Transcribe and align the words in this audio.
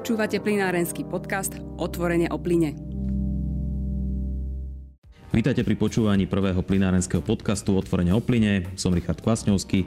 Počúvate 0.00 0.40
plinárenský 0.40 1.04
podcast 1.04 1.60
Otvorene 1.76 2.32
o 2.32 2.40
plyne. 2.40 2.72
Vítajte 5.28 5.60
pri 5.60 5.76
počúvaní 5.76 6.24
prvého 6.24 6.64
plinárenského 6.64 7.20
podcastu 7.20 7.76
Otvorene 7.76 8.16
o 8.16 8.24
plyne. 8.24 8.64
Som 8.80 8.96
Richard 8.96 9.20
Kvasňovský 9.20 9.84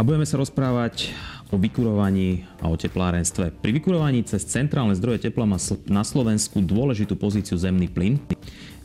a 0.00 0.06
budeme 0.06 0.24
sa 0.24 0.40
rozprávať 0.40 1.12
o 1.52 1.60
vykurovaní 1.60 2.48
a 2.64 2.72
o 2.72 2.76
teplárenstve. 2.78 3.52
Pri 3.60 3.76
vykurovaní 3.76 4.24
cez 4.24 4.48
centrálne 4.48 4.96
zdroje 4.96 5.28
tepla 5.28 5.44
má 5.44 5.60
na 5.92 6.00
Slovensku 6.08 6.64
dôležitú 6.64 7.20
pozíciu 7.20 7.60
zemný 7.60 7.84
plyn. 7.92 8.16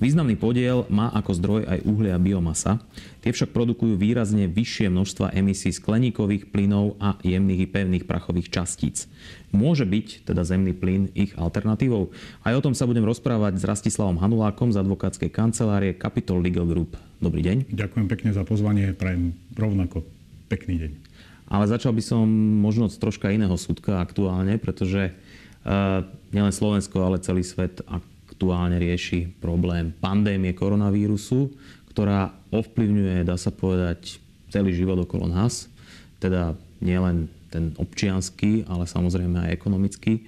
Významný 0.04 0.36
podiel 0.36 0.84
má 0.92 1.08
ako 1.16 1.32
zdroj 1.40 1.62
aj 1.72 1.80
uhlie 1.88 2.12
a 2.12 2.20
biomasa. 2.20 2.84
Tie 3.24 3.32
však 3.32 3.56
produkujú 3.56 3.96
výrazne 3.96 4.52
vyššie 4.52 4.92
množstva 4.92 5.32
emisí 5.40 5.72
skleníkových 5.72 6.52
plynov 6.52 7.00
a 7.00 7.16
jemných 7.24 7.64
i 7.64 7.72
pevných 7.72 8.04
prachových 8.04 8.52
častíc. 8.52 9.08
Môže 9.56 9.88
byť 9.88 10.28
teda 10.28 10.44
zemný 10.44 10.76
plyn 10.76 11.16
ich 11.16 11.32
alternatívou? 11.40 12.12
Aj 12.44 12.52
o 12.52 12.60
tom 12.60 12.76
sa 12.76 12.84
budem 12.84 13.08
rozprávať 13.08 13.56
s 13.56 13.64
Rastislavom 13.64 14.20
Hanulákom 14.20 14.76
z 14.76 14.84
advokátskej 14.84 15.32
kancelárie 15.32 15.96
Capitol 15.96 16.44
Legal 16.44 16.68
Group. 16.68 17.00
Dobrý 17.24 17.40
deň. 17.40 17.72
Ďakujem 17.72 18.08
pekne 18.12 18.36
za 18.36 18.44
pozvanie, 18.44 18.92
prajem 18.92 19.32
rovnako 19.56 20.04
pekný 20.50 20.76
deň. 20.82 21.05
Ale 21.46 21.70
začal 21.70 21.94
by 21.94 22.04
som 22.04 22.26
možno 22.62 22.90
z 22.90 22.98
troška 22.98 23.30
iného 23.30 23.54
súdka 23.54 24.02
aktuálne, 24.02 24.58
pretože 24.58 25.14
uh, 25.14 26.02
nielen 26.34 26.54
Slovensko, 26.54 27.06
ale 27.06 27.22
celý 27.22 27.46
svet 27.46 27.86
aktuálne 27.86 28.82
rieši 28.82 29.30
problém 29.40 29.94
pandémie 29.94 30.58
koronavírusu, 30.58 31.54
ktorá 31.94 32.34
ovplyvňuje, 32.52 33.24
dá 33.24 33.40
sa 33.40 33.54
povedať, 33.54 34.20
celý 34.52 34.76
život 34.76 35.00
okolo 35.08 35.32
nás. 35.32 35.72
Teda 36.20 36.58
nielen 36.84 37.32
ten 37.48 37.72
občianský, 37.80 38.68
ale 38.68 38.84
samozrejme 38.84 39.48
aj 39.48 39.56
ekonomický. 39.56 40.28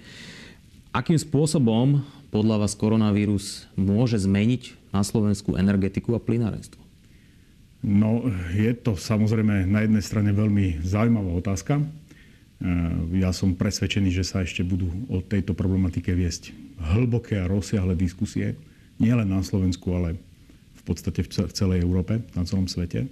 Akým 0.96 1.20
spôsobom 1.20 2.08
podľa 2.32 2.64
vás 2.64 2.74
koronavírus 2.80 3.68
môže 3.76 4.16
zmeniť 4.16 4.96
na 4.96 5.04
Slovensku 5.04 5.60
energetiku 5.60 6.16
a 6.16 6.24
plynárenstvo? 6.24 6.87
No, 7.88 8.28
je 8.52 8.76
to 8.76 9.00
samozrejme 9.00 9.64
na 9.64 9.88
jednej 9.88 10.04
strane 10.04 10.36
veľmi 10.36 10.84
zaujímavá 10.84 11.32
otázka. 11.40 11.80
Eh, 11.80 13.24
ja 13.24 13.32
som 13.32 13.56
presvedčený, 13.56 14.12
že 14.12 14.28
sa 14.28 14.44
ešte 14.44 14.60
budú 14.68 14.92
o 15.08 15.24
tejto 15.24 15.56
problematike 15.56 16.12
viesť 16.12 16.52
hlboké 16.84 17.40
a 17.40 17.48
rozsiahle 17.48 17.96
diskusie. 17.96 18.60
Nielen 19.00 19.32
na 19.32 19.40
Slovensku, 19.40 19.88
ale 19.96 20.20
v 20.76 20.84
podstate 20.84 21.24
v 21.24 21.54
celej 21.56 21.80
Európe, 21.80 22.20
na 22.36 22.44
celom 22.44 22.68
svete. 22.68 23.08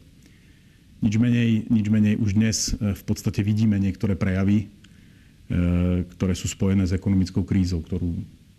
Nič 1.00 1.16
menej, 1.24 1.72
nič 1.72 1.88
menej 1.88 2.20
už 2.20 2.36
dnes 2.36 2.76
eh, 2.76 2.92
v 2.92 3.04
podstate 3.08 3.48
vidíme 3.48 3.80
niektoré 3.80 4.20
prejavy, 4.20 4.68
eh, 4.68 6.04
ktoré 6.20 6.36
sú 6.36 6.52
spojené 6.52 6.84
s 6.84 6.92
ekonomickou 6.92 7.48
krízou, 7.48 7.80
ktorú 7.80 8.12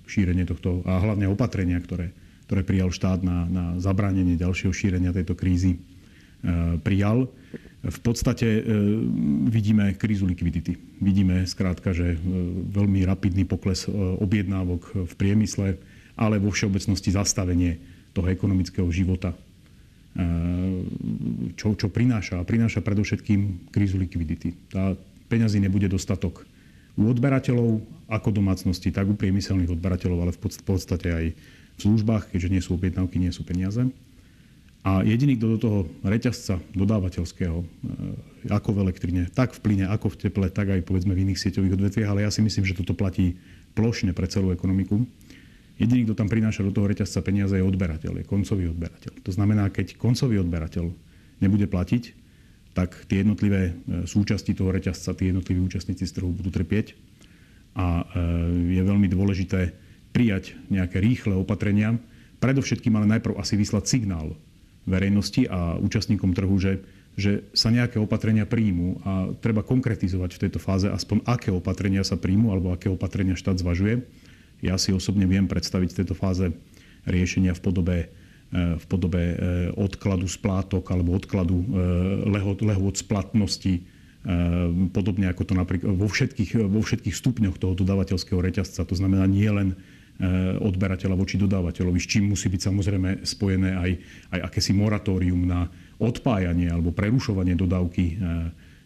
šírenie 0.09 0.49
tohto 0.49 0.81
a 0.89 0.97
hlavne 0.97 1.29
opatrenia, 1.29 1.77
ktoré, 1.77 2.09
ktoré 2.49 2.65
prijal 2.65 2.89
štát 2.89 3.21
na, 3.21 3.45
na 3.45 3.65
zabránenie 3.77 4.41
ďalšieho 4.41 4.73
šírenia 4.73 5.13
tejto 5.13 5.37
krízy, 5.37 5.77
prijal 6.85 7.27
v 7.87 8.01
podstate 8.03 8.47
e, 8.47 8.63
vidíme 9.47 9.95
krízu 9.95 10.27
likvidity. 10.27 10.75
Vidíme 10.99 11.47
skrátka, 11.47 11.95
že 11.95 12.15
e, 12.15 12.19
veľmi 12.75 13.07
rapidný 13.07 13.47
pokles 13.47 13.87
e, 13.87 13.95
objednávok 13.95 15.07
v 15.07 15.13
priemysle, 15.15 15.79
ale 16.19 16.43
vo 16.43 16.51
všeobecnosti 16.51 17.15
zastavenie 17.15 17.79
toho 18.17 18.33
ekonomického 18.33 18.89
života. 18.89 19.37
Čo, 21.61 21.77
čo 21.77 21.93
prináša? 21.93 22.41
Prináša 22.41 22.81
predovšetkým 22.81 23.69
krízu 23.69 24.01
likvidity. 24.01 24.57
Tá 24.73 24.97
peňazí 25.29 25.61
nebude 25.61 25.93
dostatok 25.93 26.49
u 26.97 27.13
odberateľov, 27.13 27.85
ako 28.09 28.29
domácnosti, 28.33 28.89
tak 28.89 29.05
u 29.05 29.13
priemyselných 29.13 29.77
odberateľov, 29.77 30.19
ale 30.25 30.33
v 30.33 30.41
podstate 30.41 31.09
aj 31.13 31.27
v 31.37 31.81
službách, 31.85 32.33
keďže 32.33 32.49
nie 32.49 32.65
sú 32.65 32.81
objednávky, 32.81 33.21
nie 33.21 33.29
sú 33.29 33.45
peniaze. 33.45 33.85
A 34.87 35.03
jediný, 35.03 35.35
kto 35.35 35.47
do 35.51 35.59
toho 35.59 35.79
reťazca 36.07 36.63
dodávateľského, 36.71 37.59
e, 37.59 37.65
ako 38.55 38.71
v 38.71 38.81
elektrine, 38.87 39.27
tak 39.35 39.59
v 39.59 39.59
plyne, 39.59 39.91
ako 39.91 40.15
v 40.15 40.31
teple, 40.31 40.47
tak 40.47 40.71
aj 40.71 40.87
povedzme 40.87 41.11
v 41.11 41.27
iných 41.27 41.43
sieťových 41.43 41.75
odvetviach, 41.75 42.11
ale 42.15 42.23
ja 42.23 42.31
si 42.31 42.39
myslím, 42.39 42.63
že 42.63 42.79
toto 42.79 42.95
platí 42.95 43.35
plošne 43.75 44.15
pre 44.15 44.31
celú 44.31 44.55
ekonomiku. 44.55 45.03
Jediný, 45.83 46.07
kto 46.07 46.15
tam 46.15 46.31
prináša 46.31 46.63
do 46.63 46.71
toho 46.71 46.87
reťazca 46.87 47.19
peniaze, 47.27 47.59
je 47.59 47.67
odberateľ, 47.67 48.23
je 48.23 48.31
koncový 48.31 48.71
odberateľ. 48.71 49.27
To 49.27 49.33
znamená, 49.35 49.75
keď 49.75 49.99
koncový 49.99 50.39
odberateľ 50.47 50.87
nebude 51.43 51.67
platiť, 51.67 52.15
tak 52.71 52.95
tie 53.11 53.27
jednotlivé 53.27 53.75
e, 53.75 54.07
súčasti 54.07 54.55
toho 54.55 54.71
reťazca, 54.71 55.19
tí 55.19 55.35
jednotliví 55.35 55.67
účastníci 55.67 56.07
z 56.07 56.15
trhu 56.15 56.31
budú 56.31 56.55
trpieť. 56.55 56.95
A 57.75 58.07
e, 58.07 58.23
je 58.71 58.83
veľmi 58.87 59.11
dôležité 59.11 59.75
prijať 60.15 60.55
nejaké 60.71 61.03
rýchle 61.03 61.35
opatrenia, 61.35 61.99
predovšetkým 62.39 62.95
ale 62.95 63.19
najprv 63.19 63.35
asi 63.35 63.59
vyslať 63.59 63.85
signál 63.91 64.39
verejnosti 64.87 65.51
a 65.51 65.77
účastníkom 65.83 66.33
trhu, 66.33 66.57
že, 66.63 66.87
že 67.19 67.43
sa 67.53 67.75
nejaké 67.75 67.99
opatrenia 67.99 68.47
príjmú 68.47 69.03
a 69.03 69.35
treba 69.43 69.67
konkretizovať 69.67 70.39
v 70.39 70.43
tejto 70.47 70.63
fáze 70.63 70.87
aspoň 70.87 71.27
aké 71.27 71.51
opatrenia 71.51 72.07
sa 72.07 72.15
príjmú 72.15 72.55
alebo 72.55 72.71
aké 72.71 72.87
opatrenia 72.87 73.35
štát 73.35 73.59
zvažuje. 73.59 74.07
Ja 74.65 74.79
si 74.81 74.95
osobne 74.95 75.27
viem 75.29 75.51
predstaviť 75.51 75.89
v 75.93 75.99
tejto 76.01 76.15
fáze 76.17 76.55
riešenia 77.05 77.53
v 77.53 77.61
podobe 77.61 77.97
e, 77.99 78.07
v 78.79 78.85
podobe 78.89 79.23
e, 79.23 79.37
odkladu 79.75 80.31
splátok 80.31 80.87
alebo 80.95 81.19
odkladu 81.19 81.59
e, 81.61 81.67
lehot, 82.31 82.63
lehot 82.63 82.97
splatnosti, 82.97 83.99
podobne 84.91 85.31
ako 85.31 85.47
to 85.47 85.55
napríklad 85.55 85.95
vo 85.95 86.11
všetkých, 86.11 86.67
vo 86.67 86.83
všetkých 86.83 87.15
stupňoch 87.15 87.63
toho 87.63 87.79
dodávateľského 87.79 88.43
reťazca. 88.43 88.83
To 88.83 88.99
znamená 88.99 89.23
nie 89.31 89.47
len 89.47 89.79
Eh, 89.79 90.06
odberateľa 90.65 91.13
voči 91.13 91.37
dodávateľovi, 91.37 92.01
s 92.01 92.09
čím 92.09 92.33
musí 92.33 92.49
byť 92.49 92.61
samozrejme 92.73 93.29
spojené 93.29 93.77
aj, 93.77 93.91
aj 94.33 94.41
akési 94.49 94.73
moratórium 94.73 95.45
na 95.45 95.69
odpájanie 95.97 96.69
alebo 96.69 96.93
prerušovanie 96.93 97.57
dodávky 97.57 98.05
eh, 98.05 98.17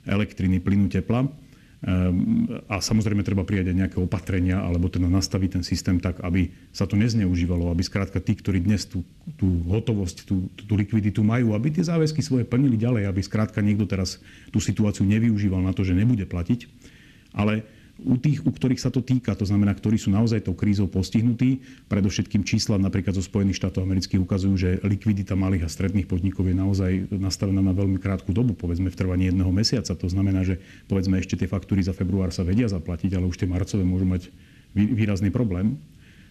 elektriny, 0.06 0.62
plynu, 0.62 0.86
tepla. 0.90 1.26
Eh, 1.26 1.30
a 2.70 2.78
samozrejme 2.78 3.26
treba 3.26 3.42
prijať 3.42 3.74
aj 3.74 3.76
nejaké 3.76 3.96
opatrenia, 3.98 4.62
alebo 4.62 4.86
teda 4.86 5.10
nastaviť 5.10 5.50
ten 5.60 5.64
systém 5.66 5.98
tak, 5.98 6.22
aby 6.22 6.50
sa 6.70 6.86
to 6.86 6.94
nezneužívalo, 6.94 7.70
aby 7.70 7.82
skrátka 7.82 8.22
tí, 8.22 8.38
ktorí 8.38 8.62
dnes 8.62 8.86
tú, 8.86 9.02
tú 9.38 9.66
hotovosť, 9.66 10.26
tú, 10.26 10.50
tú 10.54 10.74
likviditu 10.78 11.22
majú, 11.26 11.54
aby 11.54 11.74
tie 11.74 11.84
záväzky 11.86 12.22
svoje 12.22 12.46
plnili 12.46 12.78
ďalej, 12.78 13.10
aby 13.10 13.20
skrátka 13.22 13.58
niekto 13.62 13.86
teraz 13.90 14.22
tú 14.54 14.62
situáciu 14.62 15.02
nevyužíval 15.06 15.62
na 15.62 15.74
to, 15.74 15.82
že 15.82 15.98
nebude 15.98 16.26
platiť. 16.26 16.66
Ale 17.30 17.62
u 18.04 18.16
tých, 18.16 18.40
u 18.44 18.50
ktorých 18.50 18.80
sa 18.80 18.88
to 18.88 19.04
týka, 19.04 19.36
to 19.36 19.44
znamená, 19.44 19.76
ktorí 19.76 20.00
sú 20.00 20.08
naozaj 20.08 20.48
tou 20.48 20.56
krízou 20.56 20.88
postihnutí, 20.88 21.60
predovšetkým 21.86 22.42
čísla 22.42 22.80
napríklad 22.80 23.12
zo 23.12 23.24
Spojených 23.24 23.60
štátov 23.60 23.84
amerických 23.84 24.20
ukazujú, 24.24 24.54
že 24.56 24.70
likvidita 24.80 25.36
malých 25.36 25.66
a 25.66 25.72
stredných 25.72 26.08
podnikov 26.08 26.48
je 26.48 26.56
naozaj 26.56 26.92
nastavená 27.12 27.60
na 27.60 27.76
veľmi 27.76 28.00
krátku 28.00 28.32
dobu, 28.32 28.56
povedzme 28.56 28.88
v 28.88 28.96
trvaní 28.96 29.28
jedného 29.28 29.52
mesiaca. 29.52 29.92
To 29.92 30.08
znamená, 30.08 30.42
že 30.42 30.58
povedzme 30.88 31.20
ešte 31.20 31.36
tie 31.36 31.48
faktúry 31.50 31.84
za 31.84 31.92
február 31.92 32.32
sa 32.32 32.42
vedia 32.42 32.66
zaplatiť, 32.66 33.14
ale 33.14 33.28
už 33.28 33.38
tie 33.38 33.48
marcové 33.48 33.84
môžu 33.84 34.08
mať 34.08 34.22
výrazný 34.74 35.28
problém. 35.28 35.76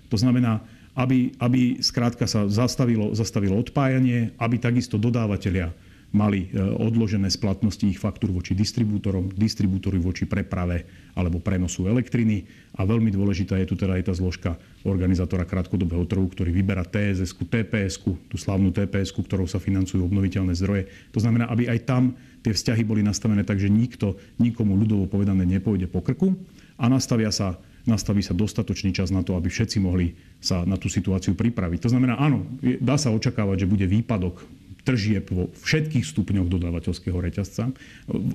To 0.10 0.18
znamená, 0.18 0.66
aby, 0.98 1.38
aby 1.38 1.80
skrátka 1.80 2.26
sa 2.26 2.50
zastavilo, 2.50 3.14
zastavilo 3.14 3.56
odpájanie, 3.62 4.34
aby 4.42 4.58
takisto 4.58 4.98
dodávateľia 4.98 5.72
mali 6.10 6.50
e, 6.50 6.58
odložené 6.58 7.30
splatnosti 7.30 7.86
ich 7.86 8.02
faktúr 8.02 8.34
voči 8.34 8.58
distribútorom, 8.58 9.30
distribútory 9.30 10.02
voči 10.02 10.26
preprave 10.26 10.90
alebo 11.14 11.38
prenosu 11.38 11.86
elektriny. 11.86 12.50
A 12.78 12.86
veľmi 12.86 13.14
dôležitá 13.14 13.58
je 13.62 13.70
tu 13.70 13.76
teda 13.78 13.98
aj 14.00 14.10
tá 14.10 14.14
zložka 14.18 14.52
organizátora 14.82 15.46
krátkodobého 15.46 16.06
trhu, 16.10 16.26
ktorý 16.26 16.50
vyberá 16.50 16.82
TSS, 16.88 17.38
TPS, 17.38 18.02
tú 18.02 18.36
slavnú 18.40 18.74
TPS, 18.74 19.14
ktorou 19.14 19.46
sa 19.46 19.62
financujú 19.62 20.02
obnoviteľné 20.06 20.58
zdroje. 20.58 20.90
To 21.14 21.20
znamená, 21.22 21.46
aby 21.52 21.70
aj 21.70 21.86
tam 21.86 22.18
tie 22.42 22.56
vzťahy 22.56 22.82
boli 22.88 23.06
nastavené 23.06 23.46
tak, 23.46 23.62
že 23.62 23.70
nikto 23.70 24.18
nikomu 24.42 24.74
ľudovo 24.80 25.06
povedané 25.06 25.46
nepôjde 25.46 25.92
po 25.92 26.02
krku 26.02 26.34
a 26.80 26.88
nastavia 26.90 27.30
sa 27.30 27.60
nastaví 27.88 28.22
sa 28.22 28.38
dostatočný 28.38 28.94
čas 28.94 29.10
na 29.10 29.26
to, 29.26 29.34
aby 29.34 29.50
všetci 29.50 29.82
mohli 29.82 30.14
sa 30.38 30.62
na 30.62 30.78
tú 30.78 30.92
situáciu 30.92 31.34
pripraviť. 31.34 31.90
To 31.90 31.90
znamená, 31.90 32.22
áno, 32.22 32.46
dá 32.78 33.02
sa 33.02 33.10
očakávať, 33.10 33.66
že 33.66 33.72
bude 33.72 33.90
výpadok 33.90 34.46
tržieb 34.84 35.28
vo 35.30 35.52
všetkých 35.64 36.06
stupňoch 36.06 36.48
dodávateľského 36.48 37.18
reťazca. 37.20 37.72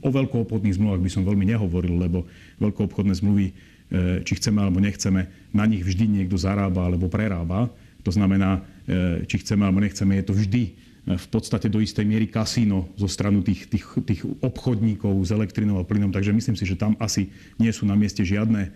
O 0.05 0.08
veľkoobchodných 0.12 0.76
zmluvách 0.76 1.02
by 1.02 1.11
som 1.11 1.23
veľmi 1.26 1.44
nehovoril, 1.49 1.96
lebo 1.96 2.29
veľkoobchodné 2.61 3.14
zmluvy, 3.17 3.46
e, 3.50 3.52
či 4.23 4.32
chceme 4.37 4.61
alebo 4.61 4.81
nechceme, 4.81 5.29
na 5.56 5.64
nich 5.64 5.82
vždy 5.82 6.05
niekto 6.23 6.37
zarába 6.37 6.87
alebo 6.87 7.08
prerába. 7.08 7.73
To 8.05 8.12
znamená, 8.12 8.61
e, 8.85 9.25
či 9.25 9.41
chceme 9.41 9.64
alebo 9.64 9.81
nechceme, 9.81 10.20
je 10.20 10.25
to 10.29 10.35
vždy 10.37 10.62
e, 10.69 10.73
v 11.17 11.26
podstate 11.32 11.73
do 11.73 11.81
istej 11.81 12.05
miery 12.05 12.29
kasíno 12.29 12.93
zo 13.00 13.08
stranu 13.08 13.41
tých, 13.41 13.67
tých, 13.67 13.85
tých 14.05 14.23
obchodníkov 14.44 15.17
s 15.25 15.32
elektrinou 15.32 15.81
a 15.81 15.85
plynom. 15.88 16.12
Takže 16.12 16.37
myslím 16.37 16.56
si, 16.61 16.69
že 16.69 16.76
tam 16.76 16.94
asi 17.00 17.32
nie 17.56 17.73
sú 17.73 17.88
na 17.88 17.96
mieste 17.96 18.20
žiadne 18.20 18.69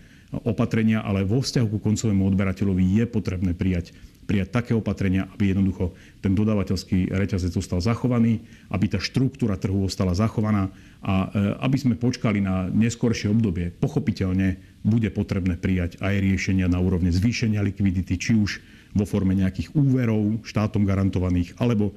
opatrenia, 0.45 1.01
ale 1.01 1.25
vo 1.25 1.41
vzťahu 1.41 1.67
ku 1.73 1.79
koncovému 1.81 2.21
odberateľovi 2.33 3.01
je 3.01 3.05
potrebné 3.09 3.57
prijať 3.57 3.97
prijať 4.29 4.53
také 4.53 4.77
opatrenia, 4.77 5.25
aby 5.33 5.49
jednoducho 5.49 5.97
ten 6.21 6.37
dodávateľský 6.37 7.09
reťazec 7.09 7.49
zostal 7.49 7.81
zachovaný, 7.81 8.45
aby 8.69 8.85
tá 8.85 9.01
štruktúra 9.01 9.57
trhu 9.57 9.81
ostala 9.81 10.13
zachovaná 10.13 10.69
a 11.01 11.33
aby 11.65 11.77
sme 11.81 11.95
počkali 11.97 12.37
na 12.37 12.69
neskoršie 12.69 13.33
obdobie. 13.33 13.73
Pochopiteľne 13.73 14.61
bude 14.85 15.09
potrebné 15.09 15.57
prijať 15.57 15.97
aj 15.97 16.21
riešenia 16.21 16.69
na 16.69 16.77
úrovne 16.77 17.09
zvýšenia 17.09 17.65
likvidity, 17.65 18.13
či 18.21 18.37
už 18.37 18.61
vo 18.89 19.05
forme 19.05 19.37
nejakých 19.37 19.77
úverov 19.77 20.41
štátom 20.41 20.81
garantovaných, 20.81 21.53
alebo 21.61 21.93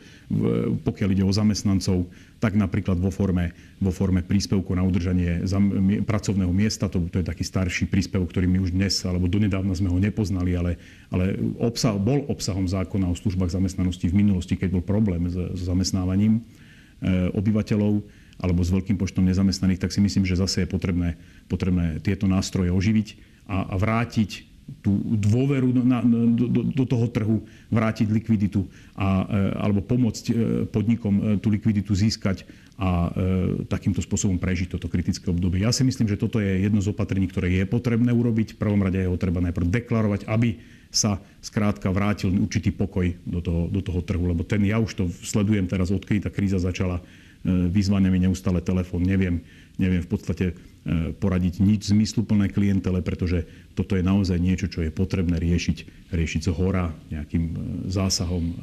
pokiaľ 0.84 1.08
ide 1.16 1.24
o 1.24 1.32
zamestnancov, 1.32 2.04
tak 2.36 2.58
napríklad 2.58 3.00
vo 3.00 3.08
forme, 3.08 3.54
vo 3.80 3.94
forme 3.94 4.20
príspevku 4.20 4.74
na 4.76 4.84
udržanie 4.84 5.46
pracovného 6.04 6.52
miesta. 6.52 6.90
To, 6.92 7.00
to 7.08 7.22
je 7.22 7.26
taký 7.26 7.46
starší 7.46 7.88
príspevok, 7.88 8.28
ktorý 8.28 8.50
my 8.50 8.58
už 8.60 8.76
dnes, 8.76 8.98
alebo 9.08 9.30
donedávna 9.30 9.72
sme 9.72 9.88
ho 9.88 9.96
nepoznali, 9.96 10.52
ale, 10.52 10.76
ale 11.08 11.38
obsah, 11.62 11.96
bol 11.96 12.28
obsahom 12.28 12.68
zákona 12.68 13.08
o 13.08 13.16
službách 13.16 13.54
zamestnanosti 13.54 14.10
v 14.10 14.18
minulosti, 14.26 14.58
keď 14.58 14.74
bol 14.76 14.84
problém 14.84 15.32
s, 15.32 15.38
s 15.38 15.62
zamestnávaním 15.64 16.42
e, 17.00 17.30
obyvateľov 17.32 18.04
alebo 18.42 18.60
s 18.60 18.74
veľkým 18.74 18.98
počtom 18.98 19.22
nezamestnaných, 19.22 19.80
tak 19.80 19.94
si 19.94 20.02
myslím, 20.02 20.26
že 20.26 20.34
zase 20.34 20.66
je 20.66 20.68
potrebné, 20.68 21.14
potrebné 21.46 22.02
tieto 22.02 22.26
nástroje 22.26 22.74
oživiť 22.74 23.08
a, 23.46 23.70
a 23.70 23.74
vrátiť 23.78 24.51
tú 24.80 24.94
dôveru 25.18 25.74
na, 25.74 26.02
do, 26.02 26.48
do, 26.48 26.84
toho 26.86 27.06
trhu, 27.10 27.42
vrátiť 27.68 28.08
likviditu 28.08 28.66
a, 28.94 29.26
e, 29.26 29.58
alebo 29.58 29.82
pomôcť 29.82 30.24
e, 30.30 30.32
podnikom 30.70 31.14
e, 31.14 31.22
tú 31.38 31.50
likviditu 31.50 31.92
získať 31.92 32.46
a 32.82 32.90
e, 32.90 33.68
takýmto 33.68 34.00
spôsobom 34.02 34.40
prežiť 34.40 34.74
toto 34.74 34.90
kritické 34.90 35.28
obdobie. 35.28 35.62
Ja 35.62 35.70
si 35.70 35.86
myslím, 35.86 36.08
že 36.10 36.18
toto 36.18 36.42
je 36.42 36.66
jedno 36.66 36.82
z 36.82 36.90
opatrení, 36.90 37.30
ktoré 37.30 37.52
je 37.52 37.68
potrebné 37.68 38.10
urobiť. 38.10 38.56
V 38.56 38.60
prvom 38.60 38.82
rade 38.82 38.98
je 38.98 39.06
ho 39.06 39.18
treba 39.20 39.38
najprv 39.44 39.70
deklarovať, 39.70 40.26
aby 40.26 40.58
sa 40.92 41.22
skrátka 41.40 41.88
vrátil 41.88 42.34
určitý 42.34 42.68
pokoj 42.74 43.06
do 43.24 43.40
toho, 43.40 43.62
do 43.70 43.80
toho 43.80 44.00
trhu. 44.04 44.26
Lebo 44.28 44.44
ten, 44.44 44.60
ja 44.66 44.82
už 44.82 44.92
to 44.98 45.04
sledujem 45.24 45.64
teraz, 45.70 45.94
odkedy 45.94 46.26
tá 46.26 46.30
kríza 46.34 46.58
začala, 46.58 47.00
e, 47.00 47.70
vyzvania 47.70 48.10
neustále 48.12 48.58
telefón, 48.58 49.06
neviem, 49.06 49.40
neviem 49.82 50.02
v 50.02 50.10
podstate 50.10 50.46
e, 50.50 50.54
poradiť 51.10 51.58
nič 51.58 51.90
zmysluplné 51.90 52.54
klientele, 52.54 53.02
pretože 53.02 53.50
toto 53.74 53.98
je 53.98 54.06
naozaj 54.06 54.38
niečo, 54.38 54.70
čo 54.70 54.86
je 54.86 54.94
potrebné 54.94 55.42
riešiť, 55.42 56.08
riešiť 56.14 56.40
z 56.46 56.50
hora 56.54 56.94
nejakým 57.10 57.44
e, 57.50 57.54
zásahom 57.90 58.44
e, 58.46 58.54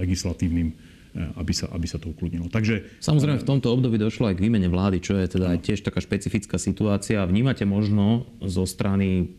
legislatívnym 0.00 0.72
aby 1.12 1.52
sa, 1.52 1.68
aby 1.76 1.84
sa 1.84 2.00
to 2.00 2.08
ukludnilo. 2.08 2.48
Takže, 2.48 2.96
Samozrejme 3.04 3.44
v 3.44 3.48
tomto 3.48 3.68
období 3.68 4.00
došlo 4.00 4.32
aj 4.32 4.40
k 4.40 4.48
výmene 4.48 4.64
vlády, 4.72 5.04
čo 5.04 5.12
je 5.20 5.28
teda 5.28 5.52
aj 5.52 5.58
tiež 5.60 5.84
taká 5.84 6.00
špecifická 6.00 6.56
situácia. 6.56 7.20
Vnímate 7.28 7.68
možno 7.68 8.24
zo 8.40 8.64
strany 8.64 9.36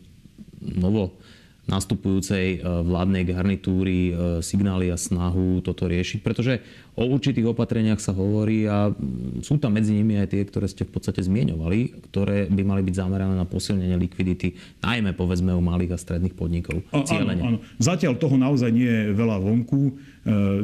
novo 0.62 1.18
nastupujúcej 1.64 2.60
e, 2.60 2.66
vládnej 2.84 3.24
garnitúry 3.24 3.98
e, 4.08 4.12
signály 4.44 4.92
a 4.92 5.00
snahu 5.00 5.64
toto 5.64 5.88
riešiť, 5.88 6.20
pretože 6.20 6.60
o 6.92 7.08
určitých 7.08 7.56
opatreniach 7.56 7.98
sa 7.98 8.12
hovorí 8.12 8.68
a 8.68 8.92
sú 9.40 9.56
tam 9.56 9.74
medzi 9.74 9.96
nimi 9.96 10.20
aj 10.20 10.28
tie, 10.30 10.44
ktoré 10.44 10.68
ste 10.68 10.84
v 10.84 10.92
podstate 10.92 11.24
zmieňovali, 11.24 12.04
ktoré 12.12 12.52
by 12.52 12.62
mali 12.62 12.82
byť 12.84 12.94
zamerané 12.94 13.34
na 13.34 13.48
posilnenie 13.48 13.96
likvidity, 13.96 14.54
najmä 14.84 15.16
povedzme 15.16 15.56
u 15.56 15.62
malých 15.64 15.96
a 15.96 15.98
stredných 15.98 16.36
podnikov. 16.36 16.84
A, 16.92 17.00
áno, 17.00 17.32
áno. 17.32 17.58
Zatiaľ 17.80 18.20
toho 18.20 18.36
naozaj 18.36 18.68
nie 18.68 18.86
je 18.86 19.16
veľa 19.16 19.40
vonku. 19.40 19.80
E, 19.88 19.92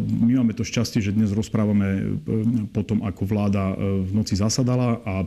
my 0.05 0.33
máme 0.45 0.53
to 0.53 0.69
šťastie, 0.69 1.01
že 1.01 1.17
dnes 1.17 1.33
rozprávame 1.33 2.21
potom, 2.77 3.01
ako 3.09 3.23
vláda 3.25 3.73
v 3.81 4.11
noci 4.13 4.37
zasadala 4.37 5.01
a 5.03 5.25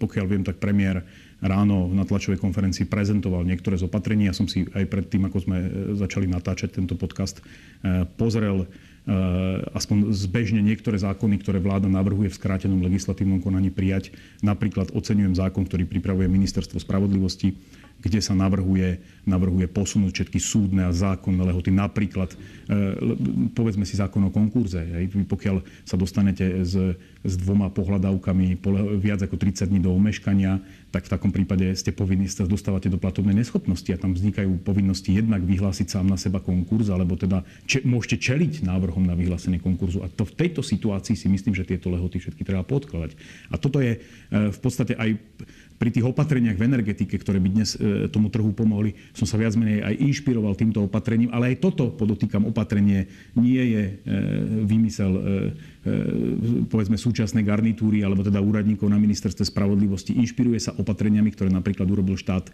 pokiaľ 0.00 0.24
viem, 0.26 0.42
tak 0.42 0.56
premiér 0.56 1.04
ráno 1.40 1.88
na 1.88 2.04
tlačovej 2.04 2.40
konferencii 2.40 2.86
prezentoval 2.86 3.44
niektoré 3.44 3.80
z 3.80 3.88
opatrení. 3.88 4.28
Ja 4.28 4.36
som 4.36 4.46
si 4.46 4.68
aj 4.70 4.84
pred 4.86 5.06
tým, 5.08 5.24
ako 5.26 5.38
sme 5.40 5.56
e, 5.60 5.68
začali 5.96 6.28
natáčať 6.28 6.76
tento 6.76 6.94
podcast, 6.94 7.40
e, 7.40 8.04
pozrel 8.20 8.64
e, 8.64 8.66
aspoň 9.72 10.12
zbežne 10.12 10.60
niektoré 10.60 11.00
zákony, 11.00 11.40
ktoré 11.40 11.58
vláda 11.58 11.88
navrhuje 11.88 12.28
v 12.28 12.38
skrátenom 12.38 12.84
legislatívnom 12.84 13.40
konaní 13.40 13.72
prijať. 13.72 14.12
Napríklad 14.44 14.92
oceňujem 14.92 15.34
zákon, 15.36 15.64
ktorý 15.64 15.88
pripravuje 15.88 16.28
Ministerstvo 16.28 16.76
spravodlivosti, 16.76 17.56
kde 18.00 18.20
sa 18.24 18.32
navrhuje, 18.32 19.00
navrhuje 19.28 19.68
posunúť 19.68 20.12
všetky 20.12 20.40
súdne 20.40 20.88
a 20.88 20.92
zákonné 20.92 21.44
lehoty. 21.44 21.68
Napríklad, 21.68 22.32
povedzme 23.52 23.84
si 23.84 24.00
zákon 24.00 24.24
o 24.24 24.32
konkurze. 24.32 24.80
Pokiaľ 25.28 25.60
sa 25.84 26.00
dostanete 26.00 26.64
s, 26.64 26.74
s 27.20 27.34
dvoma 27.36 27.68
pohľadávkami 27.68 28.56
viac 28.98 29.20
ako 29.20 29.36
30 29.36 29.68
dní 29.68 29.80
do 29.84 29.92
omeškania, 29.92 30.58
tak 30.90 31.06
v 31.06 31.12
takom 31.12 31.30
prípade 31.30 31.70
ste 31.78 31.94
povinni, 31.94 32.26
sa 32.26 32.48
dostávate 32.48 32.90
do 32.90 32.98
platobnej 32.98 33.36
neschopnosti 33.36 33.86
a 33.94 34.00
tam 34.00 34.16
vznikajú 34.16 34.64
povinnosti 34.66 35.14
jednak 35.14 35.44
vyhlásiť 35.46 35.86
sám 35.86 36.10
na 36.10 36.18
seba 36.18 36.42
konkurs, 36.42 36.90
alebo 36.90 37.14
teda 37.14 37.46
če, 37.68 37.86
môžete 37.86 38.18
čeliť 38.18 38.66
návrhom 38.66 39.06
na 39.06 39.14
vyhlásenie 39.14 39.62
konkurzu. 39.62 40.02
A 40.02 40.10
to 40.10 40.26
v 40.26 40.34
tejto 40.34 40.66
situácii 40.66 41.14
si 41.14 41.30
myslím, 41.30 41.54
že 41.54 41.68
tieto 41.68 41.92
lehoty 41.92 42.18
všetky 42.18 42.42
treba 42.42 42.66
podkladať. 42.66 43.14
A 43.52 43.60
toto 43.60 43.78
je 43.78 43.98
e, 43.98 43.98
v 44.50 44.58
podstate 44.58 44.98
aj 44.98 45.14
pri 45.80 45.88
tých 45.88 46.04
opatreniach 46.04 46.60
v 46.60 46.66
energetike, 46.68 47.16
ktoré 47.16 47.40
by 47.40 47.48
dnes 47.48 47.72
e, 47.80 48.04
tomu 48.12 48.28
trhu 48.28 48.52
pomohli, 48.52 48.92
som 49.16 49.24
sa 49.24 49.40
viac 49.40 49.56
menej 49.56 49.80
aj 49.80 49.96
inšpiroval 49.96 50.52
týmto 50.52 50.84
opatrením, 50.84 51.32
ale 51.32 51.56
aj 51.56 51.64
toto, 51.64 51.88
podotýkam, 51.88 52.44
opatrenie 52.44 53.08
nie 53.32 53.64
je 53.64 53.82
e, 53.88 53.92
vymysel 54.68 55.12
povedzme 56.68 57.00
súčasnej 57.00 57.40
garnitúry 57.40 58.04
alebo 58.04 58.20
teda 58.20 58.36
úradníkov 58.36 58.84
na 58.92 59.00
ministerstve 59.00 59.48
spravodlivosti. 59.48 60.12
Inšpiruje 60.12 60.60
sa 60.60 60.76
opatreniami, 60.76 61.32
ktoré 61.32 61.48
napríklad 61.48 61.88
urobil 61.88 62.20
štát 62.20 62.52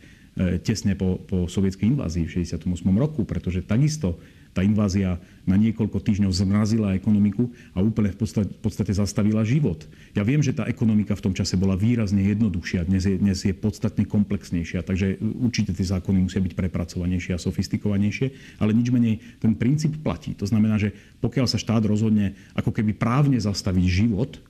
tesne 0.63 0.95
po, 0.95 1.19
po 1.27 1.51
sovietskej 1.51 1.91
invázii 1.91 2.23
v 2.23 2.47
68. 2.47 2.71
roku, 2.95 3.27
pretože 3.27 3.67
takisto 3.67 4.23
tá 4.57 4.65
invázia 4.65 5.21
na 5.45 5.61
niekoľko 5.61 6.01
týždňov 6.01 6.33
zmrazila 6.33 6.97
ekonomiku 6.97 7.53
a 7.77 7.85
úplne 7.85 8.09
v 8.17 8.25
podstate, 8.65 8.93
zastavila 8.97 9.45
život. 9.45 9.85
Ja 10.17 10.25
viem, 10.25 10.41
že 10.41 10.57
tá 10.57 10.65
ekonomika 10.65 11.13
v 11.13 11.29
tom 11.29 11.35
čase 11.37 11.61
bola 11.61 11.77
výrazne 11.77 12.25
jednoduchšia, 12.25 12.89
dnes 12.89 13.05
je, 13.05 13.21
dnes 13.21 13.37
je 13.37 13.53
podstatne 13.53 14.09
komplexnejšia, 14.09 14.81
takže 14.81 15.21
určite 15.21 15.77
tie 15.77 15.85
zákony 15.85 16.25
musia 16.25 16.41
byť 16.41 16.57
prepracovanejšie 16.57 17.37
a 17.37 17.43
sofistikovanejšie, 17.43 18.59
ale 18.65 18.73
nič 18.73 18.89
menej 18.89 19.21
ten 19.37 19.53
princíp 19.53 20.01
platí. 20.01 20.33
To 20.41 20.49
znamená, 20.49 20.81
že 20.81 20.97
pokiaľ 21.21 21.47
sa 21.47 21.61
štát 21.61 21.85
rozhodne 21.85 22.33
ako 22.57 22.73
keby 22.73 22.97
právne 22.97 23.37
zastaviť 23.37 23.85
život, 23.85 24.41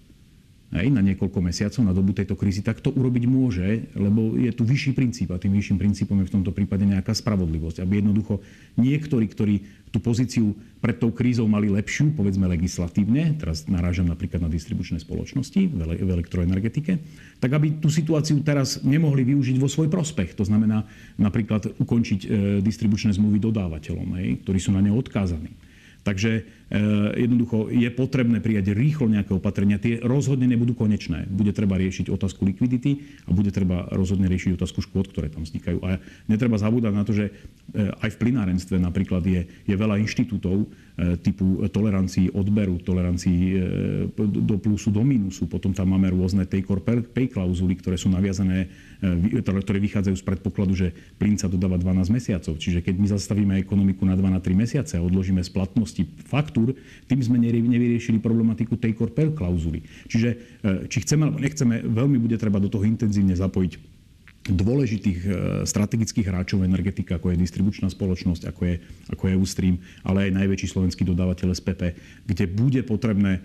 hej, 0.74 0.90
na 0.90 0.98
niekoľko 1.04 1.38
mesiacov 1.38 1.82
na 1.86 1.94
dobu 1.94 2.10
tejto 2.10 2.34
krízy, 2.34 2.64
tak 2.64 2.82
to 2.82 2.90
urobiť 2.90 3.24
môže, 3.30 3.86
lebo 3.94 4.34
je 4.34 4.50
tu 4.50 4.66
vyšší 4.66 4.92
princíp 4.98 5.30
a 5.30 5.38
tým 5.38 5.54
vyšším 5.54 5.78
princípom 5.78 6.18
je 6.22 6.28
v 6.28 6.34
tomto 6.40 6.50
prípade 6.50 6.82
nejaká 6.82 7.14
spravodlivosť. 7.14 7.86
Aby 7.86 8.02
jednoducho 8.02 8.42
niektorí, 8.74 9.26
ktorí 9.30 9.54
tú 9.94 10.02
pozíciu 10.02 10.52
pred 10.82 10.98
tou 10.98 11.14
krízou 11.14 11.46
mali 11.46 11.70
lepšiu, 11.70 12.12
povedzme 12.18 12.50
legislatívne, 12.50 13.38
teraz 13.38 13.64
narážam 13.70 14.10
napríklad 14.10 14.42
na 14.42 14.50
distribučné 14.50 14.98
spoločnosti 14.98 15.60
v 15.70 16.10
elektroenergetike, 16.10 16.98
tak 17.38 17.50
aby 17.54 17.78
tú 17.78 17.86
situáciu 17.86 18.42
teraz 18.42 18.82
nemohli 18.82 19.22
využiť 19.22 19.56
vo 19.56 19.70
svoj 19.70 19.86
prospech. 19.86 20.34
To 20.34 20.44
znamená 20.44 20.84
napríklad 21.16 21.78
ukončiť 21.78 22.20
e, 22.22 22.28
distribučné 22.60 23.14
zmluvy 23.14 23.38
dodávateľom, 23.38 24.40
ktorí 24.42 24.58
sú 24.58 24.74
na 24.74 24.82
ne 24.82 24.90
odkázaní. 24.92 25.65
Takže 26.06 26.30
e, 26.38 26.42
jednoducho 27.18 27.66
je 27.66 27.90
potrebné 27.90 28.38
prijať 28.38 28.70
rýchlo 28.70 29.10
nejaké 29.10 29.34
opatrenia. 29.34 29.82
Tie 29.82 29.98
rozhodne 29.98 30.46
nebudú 30.46 30.78
konečné. 30.78 31.26
Bude 31.26 31.50
treba 31.50 31.74
riešiť 31.74 32.06
otázku 32.14 32.46
likvidity 32.46 33.02
a 33.26 33.34
bude 33.34 33.50
treba 33.50 33.90
rozhodne 33.90 34.30
riešiť 34.30 34.54
otázku 34.54 34.86
škôd, 34.86 35.10
ktoré 35.10 35.34
tam 35.34 35.42
vznikajú. 35.42 35.82
A 35.82 35.98
netreba 36.30 36.62
zabúdať 36.62 36.94
na 36.94 37.02
to, 37.02 37.10
že 37.10 37.34
e, 37.74 37.90
aj 37.90 38.14
v 38.14 38.20
plinárenstve 38.22 38.78
napríklad 38.78 39.26
je, 39.26 39.50
je 39.66 39.74
veľa 39.74 39.98
inštitútov, 39.98 40.70
typu 40.96 41.60
tolerancii 41.68 42.32
odberu, 42.32 42.80
tolerancii 42.80 43.40
e, 43.52 43.60
do 44.16 44.56
plusu, 44.56 44.88
do 44.88 45.04
mínusu. 45.04 45.44
Potom 45.44 45.76
tam 45.76 45.92
máme 45.92 46.08
rôzne 46.08 46.48
take 46.48 46.64
or 46.72 46.80
pay 46.80 47.28
klauzuly, 47.28 47.76
ktoré 47.76 48.00
sú 48.00 48.08
naviazané, 48.08 48.72
e, 49.04 49.44
ktoré 49.44 49.76
vychádzajú 49.76 50.16
z 50.16 50.24
predpokladu, 50.24 50.72
že 50.72 50.96
plyn 51.20 51.36
sa 51.36 51.52
dodáva 51.52 51.76
12 51.76 52.08
mesiacov. 52.08 52.56
Čiže 52.56 52.80
keď 52.80 52.94
my 52.96 53.06
zastavíme 53.12 53.54
ekonomiku 53.60 54.08
na 54.08 54.16
2 54.16 54.24
na 54.24 54.40
3 54.40 54.56
mesiace 54.56 54.96
a 54.96 55.04
odložíme 55.04 55.44
splatnosti 55.44 56.00
faktúr, 56.24 56.72
tým 57.04 57.20
sme 57.20 57.36
nevyriešili 57.44 58.16
problematiku 58.16 58.80
take 58.80 58.96
or 59.04 59.12
pay 59.12 59.28
klauzuly. 59.28 59.84
Čiže 60.08 60.28
či 60.88 60.98
chceme 61.04 61.28
alebo 61.28 61.44
nechceme, 61.44 61.84
veľmi 61.84 62.16
bude 62.16 62.40
treba 62.40 62.56
do 62.56 62.72
toho 62.72 62.88
intenzívne 62.88 63.36
zapojiť 63.36 63.95
dôležitých 64.52 65.18
e, 65.22 65.28
strategických 65.66 66.26
hráčov 66.26 66.62
energetika, 66.62 67.18
ako 67.18 67.34
je 67.34 67.42
distribučná 67.42 67.90
spoločnosť, 67.90 68.42
ako 68.50 68.62
je, 68.68 68.74
ako 69.10 69.24
je 69.30 69.36
Ustream, 69.36 69.76
ale 70.06 70.30
aj 70.30 70.36
najväčší 70.38 70.68
slovenský 70.70 71.02
dodávateľ 71.02 71.54
SPP, 71.54 71.82
kde 72.26 72.44
bude 72.46 72.80
potrebné 72.86 73.38
e, 73.38 73.40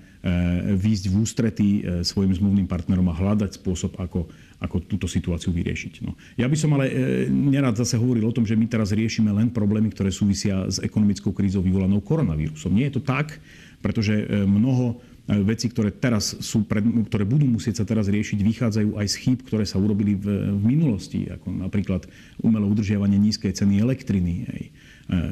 výjsť 0.77 1.05
v 1.09 1.15
ústretí 1.17 1.69
e, 1.81 2.05
svojim 2.05 2.33
zmluvným 2.35 2.67
partnerom 2.69 3.07
a 3.09 3.17
hľadať 3.17 3.57
spôsob, 3.57 3.97
ako, 3.97 4.29
ako 4.61 4.75
túto 4.85 5.07
situáciu 5.09 5.49
vyriešiť. 5.49 6.05
No. 6.05 6.13
Ja 6.37 6.45
by 6.45 6.57
som 6.57 6.77
ale 6.77 6.93
nerad 7.29 7.73
zase 7.77 7.97
hovoril 7.97 8.27
o 8.29 8.35
tom, 8.35 8.45
že 8.45 8.57
my 8.57 8.69
teraz 8.69 8.93
riešime 8.93 9.33
len 9.33 9.49
problémy, 9.49 9.89
ktoré 9.89 10.13
súvisia 10.13 10.69
s 10.69 10.77
ekonomickou 10.81 11.33
krízou 11.33 11.65
vyvolanou 11.65 12.01
koronavírusom. 12.01 12.73
Nie 12.73 12.93
je 12.93 13.01
to 13.01 13.03
tak, 13.03 13.41
pretože 13.81 14.13
mnoho 14.45 15.01
veci, 15.39 15.71
ktoré, 15.71 15.95
teraz 15.95 16.35
sú, 16.43 16.67
ktoré 17.07 17.23
budú 17.23 17.47
musieť 17.47 17.79
sa 17.79 17.85
teraz 17.87 18.11
riešiť, 18.11 18.39
vychádzajú 18.43 18.89
aj 18.99 19.07
z 19.07 19.15
chýb, 19.15 19.39
ktoré 19.47 19.63
sa 19.63 19.79
urobili 19.79 20.19
v, 20.19 20.51
v 20.51 20.63
minulosti, 20.63 21.31
ako 21.31 21.55
napríklad 21.55 22.03
umelé 22.43 22.67
udržiavanie 22.67 23.15
nízkej 23.15 23.55
ceny 23.55 23.79
elektriny. 23.79 24.33
Hej. 24.51 24.63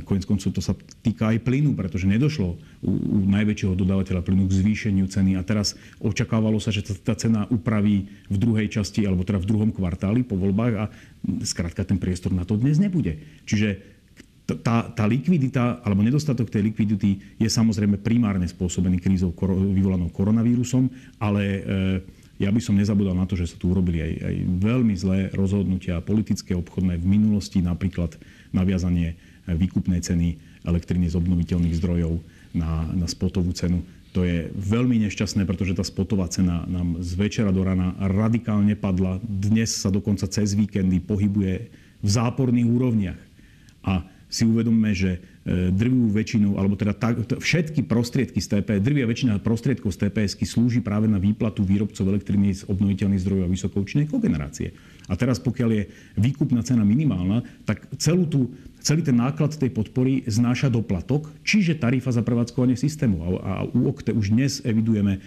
Koniec 0.03 0.27
koncov 0.27 0.51
to 0.51 0.60
sa 0.60 0.75
týka 1.03 1.32
aj 1.32 1.39
plynu, 1.39 1.72
pretože 1.72 2.03
nedošlo 2.03 2.60
u, 2.84 2.91
u 2.91 3.18
najväčšieho 3.32 3.79
dodávateľa 3.79 4.27
plynu 4.27 4.44
k 4.51 4.58
zvýšeniu 4.60 5.08
ceny 5.08 5.39
a 5.39 5.44
teraz 5.44 5.79
očakávalo 6.03 6.60
sa, 6.60 6.72
že 6.72 6.84
tá 7.00 7.15
cena 7.15 7.48
upraví 7.48 8.12
v 8.27 8.38
druhej 8.39 8.68
časti 8.68 9.08
alebo 9.08 9.24
teda 9.24 9.39
v 9.39 9.48
druhom 9.48 9.72
kvartáli 9.72 10.27
po 10.27 10.36
voľbách 10.36 10.74
a 10.75 10.86
skrátka 11.48 11.88
ten 11.88 11.96
priestor 11.96 12.36
na 12.36 12.44
to 12.44 12.60
dnes 12.60 12.75
nebude. 12.75 13.24
Čiže 13.48 13.99
tá, 14.58 14.89
tá 14.89 15.06
likvidita 15.06 15.86
alebo 15.86 16.01
nedostatok 16.01 16.50
tej 16.50 16.74
likvidity 16.74 17.38
je 17.38 17.50
samozrejme 17.50 18.01
primárne 18.01 18.50
spôsobený 18.50 18.98
krízou 18.98 19.36
vyvolanou 19.75 20.10
koronavírusom, 20.10 20.89
ale 21.22 21.62
ja 22.39 22.50
by 22.50 22.62
som 22.63 22.79
nezabudol 22.79 23.13
na 23.13 23.27
to, 23.27 23.36
že 23.36 23.51
sa 23.51 23.58
tu 23.60 23.70
urobili 23.70 24.00
aj, 24.00 24.13
aj 24.24 24.36
veľmi 24.63 24.96
zlé 24.96 25.20
rozhodnutia 25.36 26.00
politické, 26.00 26.56
obchodné 26.56 26.96
v 26.96 27.06
minulosti, 27.06 27.60
napríklad 27.60 28.15
naviazanie 28.56 29.20
výkupnej 29.46 30.00
ceny 30.00 30.39
elektriny 30.63 31.12
z 31.12 31.20
obnoviteľných 31.20 31.77
zdrojov 31.77 32.24
na, 32.56 32.88
na 32.96 33.08
spotovú 33.12 33.51
cenu. 33.51 33.84
To 34.18 34.25
je 34.25 34.50
veľmi 34.56 35.06
nešťastné, 35.06 35.46
pretože 35.46 35.77
tá 35.77 35.86
spotová 35.86 36.25
cena 36.34 36.65
nám 36.65 36.98
z 37.06 37.13
večera 37.13 37.53
do 37.53 37.62
rana 37.62 37.94
radikálne 38.01 38.74
padla. 38.74 39.22
Dnes 39.22 39.70
sa 39.70 39.94
dokonca 39.94 40.25
cez 40.25 40.58
víkendy 40.58 40.98
pohybuje 40.98 41.70
v 42.01 42.10
záporných 42.10 42.65
úrovniach. 42.65 43.22
A 43.86 44.01
si 44.30 44.46
uvedomme, 44.46 44.94
že 44.94 45.18
e, 45.18 45.74
drvú 45.74 46.14
väčšinu, 46.14 46.62
alebo 46.62 46.78
teda 46.78 46.94
tak, 46.94 47.26
všetky 47.42 47.82
prostriedky 47.90 48.38
z 48.38 48.62
TPS, 48.62 48.80
drvia 48.86 49.10
väčšina 49.10 49.42
prostriedkov 49.42 49.98
z 49.98 50.06
TPS 50.06 50.38
slúži 50.46 50.86
práve 50.86 51.10
na 51.10 51.18
výplatu 51.18 51.66
výrobcov 51.66 52.06
elektriny 52.06 52.54
z 52.54 52.62
obnoviteľných 52.70 53.22
zdrojov 53.26 53.50
a 53.50 53.54
vysokoučinnej 53.54 54.06
kogenerácie. 54.06 54.70
A 55.10 55.18
teraz, 55.18 55.42
pokiaľ 55.42 55.70
je 55.74 55.84
výkupná 56.22 56.62
cena 56.62 56.86
minimálna, 56.86 57.42
tak 57.66 57.90
celú 57.98 58.30
tú, 58.30 58.54
celý 58.86 59.02
ten 59.02 59.18
náklad 59.18 59.58
tej 59.58 59.74
podpory 59.74 60.22
znáša 60.30 60.70
doplatok, 60.70 61.34
čiže 61.42 61.82
tarifa 61.82 62.14
za 62.14 62.22
prevádzkovanie 62.22 62.78
systému. 62.78 63.18
A, 63.26 63.28
a 63.42 63.54
u 63.66 63.90
OKTE 63.90 64.14
už 64.14 64.30
dnes 64.30 64.62
evidujeme 64.62 65.18
e, 65.18 65.20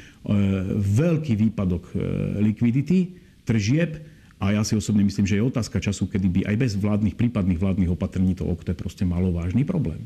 veľký 0.78 1.34
výpadok 1.34 1.90
e, 1.90 1.94
likvidity, 2.38 3.18
tržieb, 3.42 4.11
a 4.42 4.50
ja 4.50 4.66
si 4.66 4.74
osobne 4.74 5.06
myslím, 5.06 5.22
že 5.22 5.38
je 5.38 5.46
otázka 5.46 5.78
času, 5.78 6.10
kedy 6.10 6.26
by 6.26 6.40
aj 6.50 6.56
bez 6.58 6.72
vládnych, 6.74 7.14
prípadných 7.14 7.62
vládnych 7.62 7.94
opatrení 7.94 8.34
to 8.34 8.42
OKTE 8.42 8.74
proste 8.74 9.06
malo 9.06 9.30
vážny 9.30 9.62
problém. 9.62 10.02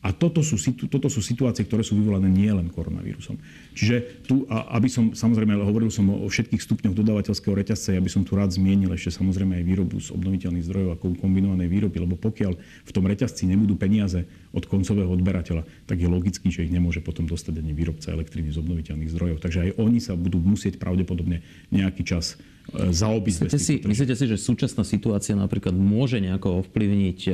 A 0.00 0.16
toto 0.16 0.40
sú, 0.40 0.56
toto 0.88 1.12
sú 1.12 1.20
situácie, 1.20 1.60
ktoré 1.68 1.84
sú 1.84 1.92
vyvolané 1.92 2.32
nielen 2.32 2.72
koronavírusom. 2.72 3.36
Čiže 3.76 4.24
tu, 4.24 4.48
aby 4.48 4.88
som, 4.88 5.12
samozrejme, 5.12 5.52
hovoril 5.60 5.92
som 5.92 6.08
o 6.08 6.24
všetkých 6.24 6.62
stupňoch 6.64 6.96
dodávateľského 6.96 7.52
reťazca, 7.52 7.92
ja 7.92 8.00
by 8.00 8.08
som 8.08 8.24
tu 8.24 8.32
rád 8.32 8.48
zmienil 8.56 8.96
ešte 8.96 9.12
samozrejme 9.20 9.60
aj 9.60 9.64
výrobu 9.68 10.00
z 10.00 10.08
obnoviteľných 10.16 10.64
zdrojov 10.64 10.90
ako 10.96 11.20
kombinovanej 11.20 11.68
výroby, 11.68 12.00
lebo 12.00 12.16
pokiaľ 12.16 12.52
v 12.56 12.94
tom 12.96 13.04
reťazci 13.04 13.44
nebudú 13.44 13.76
peniaze 13.76 14.24
od 14.56 14.64
koncového 14.64 15.12
odberateľa, 15.12 15.68
tak 15.84 16.00
je 16.00 16.08
logický, 16.08 16.48
že 16.48 16.64
ich 16.64 16.72
nemôže 16.72 17.04
potom 17.04 17.28
dostať 17.28 17.60
ani 17.60 17.76
výrobca 17.76 18.08
elektriny 18.08 18.56
z 18.56 18.56
obnoviteľných 18.56 19.12
zdrojov. 19.12 19.36
Takže 19.44 19.58
aj 19.68 19.70
oni 19.76 20.00
sa 20.00 20.16
budú 20.16 20.40
musieť 20.40 20.80
pravdepodobne 20.80 21.44
nejaký 21.68 22.08
čas 22.08 22.40
e, 22.72 22.90
zaobísť. 22.90 23.38
Myslíte 23.46 23.60
si, 23.60 23.74
myslíte 23.82 24.14
si, 24.16 24.24
že 24.26 24.36
súčasná 24.38 24.86
situácia 24.86 25.34
napríklad 25.34 25.74
môže 25.74 26.18
nejako 26.18 26.66
ovplyvniť 26.66 27.18
e, 27.26 27.32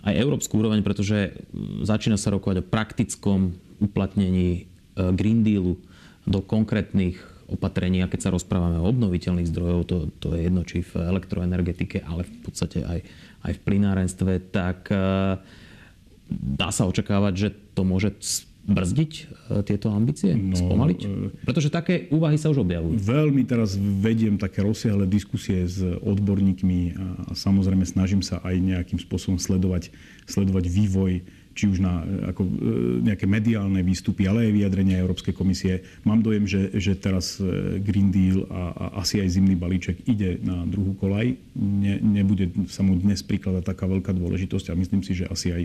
aj 0.00 0.14
európsku 0.16 0.56
úroveň, 0.56 0.80
pretože 0.80 1.36
začína 1.84 2.16
sa 2.16 2.32
rokovať 2.32 2.64
o 2.64 2.68
praktickom 2.68 3.54
uplatnení 3.82 4.48
e, 4.54 4.60
Green 5.12 5.44
Dealu 5.44 5.76
do 6.24 6.40
konkrétnych 6.40 7.20
opatrení. 7.50 8.00
A 8.00 8.10
keď 8.10 8.30
sa 8.30 8.34
rozprávame 8.34 8.78
o 8.78 8.88
obnoviteľných 8.88 9.50
zdrojov, 9.50 9.80
to, 9.90 9.96
to 10.22 10.38
je 10.38 10.46
jedno 10.46 10.62
či 10.62 10.86
v 10.86 11.02
elektroenergetike, 11.02 12.06
ale 12.06 12.22
v 12.22 12.32
podstate 12.46 12.86
aj, 12.86 13.00
aj 13.42 13.52
v 13.58 13.60
plinárenstve, 13.66 14.32
tak 14.54 14.86
dá 16.30 16.68
sa 16.70 16.86
očakávať, 16.86 17.34
že 17.34 17.48
to 17.74 17.82
môže 17.82 18.14
brzdiť 18.68 19.12
e, 19.12 19.22
tieto 19.64 19.88
ambície? 19.90 20.36
No, 20.36 20.56
Spomaliť? 20.56 21.00
Pretože 21.44 21.72
také 21.72 22.08
úvahy 22.12 22.36
sa 22.36 22.52
už 22.52 22.62
objavujú. 22.62 23.00
Veľmi 23.00 23.42
teraz 23.48 23.74
vediem 23.76 24.36
také 24.36 24.60
rozsiahle 24.60 25.08
diskusie 25.08 25.64
s 25.64 25.80
odborníkmi 25.80 26.80
a 27.28 27.32
samozrejme 27.32 27.84
snažím 27.88 28.20
sa 28.20 28.38
aj 28.44 28.56
nejakým 28.60 29.00
spôsobom 29.00 29.40
sledovať, 29.40 29.90
sledovať 30.28 30.64
vývoj 30.68 31.12
či 31.50 31.66
už 31.66 31.82
na 31.82 32.06
ako, 32.30 32.46
e, 32.46 32.50
nejaké 33.10 33.26
mediálne 33.26 33.82
výstupy, 33.82 34.24
ale 34.30 34.48
aj 34.48 34.54
vyjadrenia 34.54 35.02
Európskej 35.02 35.34
komisie. 35.34 35.82
Mám 36.06 36.22
dojem, 36.22 36.46
že, 36.46 36.70
že 36.78 36.94
teraz 36.94 37.42
e, 37.42 37.82
Green 37.82 38.14
Deal 38.14 38.46
a, 38.48 38.70
a 38.70 38.84
asi 39.02 39.18
aj 39.18 39.34
zimný 39.34 39.58
balíček 39.58 40.06
ide 40.06 40.38
na 40.40 40.62
druhú 40.62 40.94
kolaj. 40.94 41.34
Ne, 41.58 41.98
nebude 41.98 42.54
sa 42.70 42.86
mu 42.86 42.94
dnes 42.94 43.20
prikladať 43.26 43.66
taká 43.66 43.90
veľká 43.90 44.14
dôležitosť 44.14 44.70
a 44.70 44.78
myslím 44.78 45.02
si, 45.02 45.18
že 45.18 45.26
asi 45.26 45.52
aj 45.52 45.62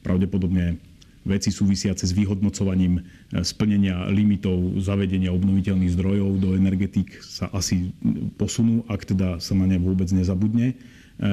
pravdepodobne 0.00 0.80
veci 1.26 1.50
súvisiace 1.50 2.06
s 2.06 2.14
vyhodnocovaním 2.14 3.02
e, 3.02 3.42
splnenia 3.42 4.06
limitov 4.08 4.78
zavedenia 4.78 5.34
obnoviteľných 5.34 5.92
zdrojov 5.92 6.30
do 6.38 6.54
energetík 6.54 7.18
sa 7.18 7.50
asi 7.50 7.90
posunú, 8.38 8.86
ak 8.86 9.02
teda 9.02 9.42
sa 9.42 9.52
na 9.58 9.66
ne 9.66 9.82
vôbec 9.82 10.06
nezabudne. 10.14 10.72
E, 10.72 10.74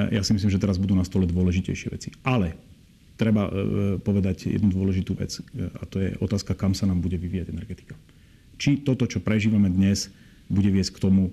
ja 0.10 0.26
si 0.26 0.34
myslím, 0.34 0.50
že 0.50 0.60
teraz 0.60 0.82
budú 0.82 0.98
na 0.98 1.06
stole 1.06 1.30
dôležitejšie 1.30 1.88
veci. 1.94 2.10
Ale 2.26 2.58
treba 3.16 3.48
e, 3.48 3.52
povedať 4.02 4.50
jednu 4.50 4.74
dôležitú 4.74 5.14
vec 5.14 5.38
a 5.78 5.84
to 5.86 6.02
je 6.02 6.18
otázka, 6.18 6.58
kam 6.58 6.74
sa 6.74 6.90
nám 6.90 7.00
bude 7.00 7.16
vyvíjať 7.22 7.54
energetika. 7.54 7.94
Či 8.58 8.82
toto, 8.82 9.06
čo 9.06 9.22
prežívame 9.22 9.70
dnes, 9.70 10.10
bude 10.50 10.74
viesť 10.74 10.98
k 10.98 11.04
tomu, 11.06 11.30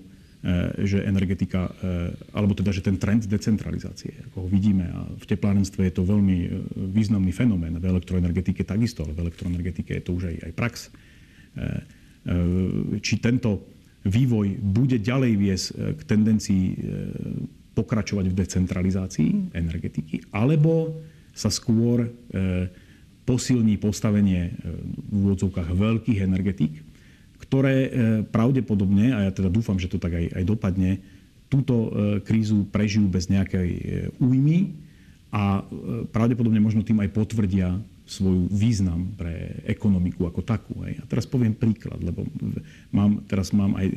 že 0.81 1.05
energetika, 1.05 1.69
e, 1.69 2.17
alebo 2.33 2.57
teda, 2.57 2.73
že 2.73 2.81
ten 2.81 2.97
trend 2.97 3.29
decentralizácie, 3.29 4.25
ako 4.29 4.45
ho 4.45 4.47
vidíme, 4.49 4.89
a 4.89 5.05
v 5.05 5.25
teplárenstve 5.29 5.85
je 5.85 5.93
to 5.93 6.01
veľmi 6.01 6.37
e, 6.41 6.49
významný 6.89 7.29
fenomén, 7.29 7.77
v 7.77 7.85
elektroenergetike 7.85 8.65
takisto, 8.65 9.05
ale 9.05 9.13
v 9.13 9.29
elektroenergetike 9.29 10.01
je 10.01 10.03
to 10.03 10.17
už 10.17 10.33
aj, 10.33 10.37
aj 10.49 10.53
prax. 10.57 10.75
Či 13.03 13.13
tento 13.19 13.59
vývoj 14.07 14.55
bude 14.55 15.03
ďalej 15.03 15.31
viesť 15.35 15.67
k 15.99 16.01
tendencii 16.07 16.65
pokračovať 17.75 18.25
v 18.31 18.37
decentralizácii 18.39 19.31
energetiky, 19.51 20.31
alebo 20.31 20.95
sa 21.35 21.51
skôr 21.51 22.07
posilní 23.27 23.75
postavenie 23.83 24.55
v 25.11 25.11
úvodzovkách 25.11 25.75
veľkých 25.75 26.23
energetík, 26.23 26.90
ktoré 27.51 27.75
e, 27.83 27.89
pravdepodobne, 28.31 29.11
a 29.11 29.27
ja 29.27 29.31
teda 29.35 29.51
dúfam, 29.51 29.75
že 29.75 29.91
to 29.91 29.99
tak 29.99 30.15
aj, 30.15 30.39
aj 30.39 30.43
dopadne, 30.47 31.03
túto 31.51 31.75
e, 31.75 31.89
krízu 32.23 32.63
prežijú 32.71 33.11
bez 33.11 33.27
nejakej 33.27 33.69
e, 33.75 33.81
újmy 34.23 34.71
a 35.35 35.63
pravdepodobne 36.15 36.59
možno 36.59 36.83
tým 36.83 37.03
aj 37.03 37.11
potvrdia 37.11 37.75
svoj 38.11 38.51
význam 38.51 39.15
pre 39.15 39.63
ekonomiku 39.63 40.27
ako 40.27 40.43
takú. 40.43 40.83
Hej. 40.83 40.99
A 40.99 41.07
teraz 41.07 41.23
poviem 41.23 41.55
príklad, 41.55 42.03
lebo 42.03 42.27
mám, 42.91 43.23
teraz 43.23 43.55
mám 43.55 43.79
aj 43.79 43.87
e, 43.87 43.95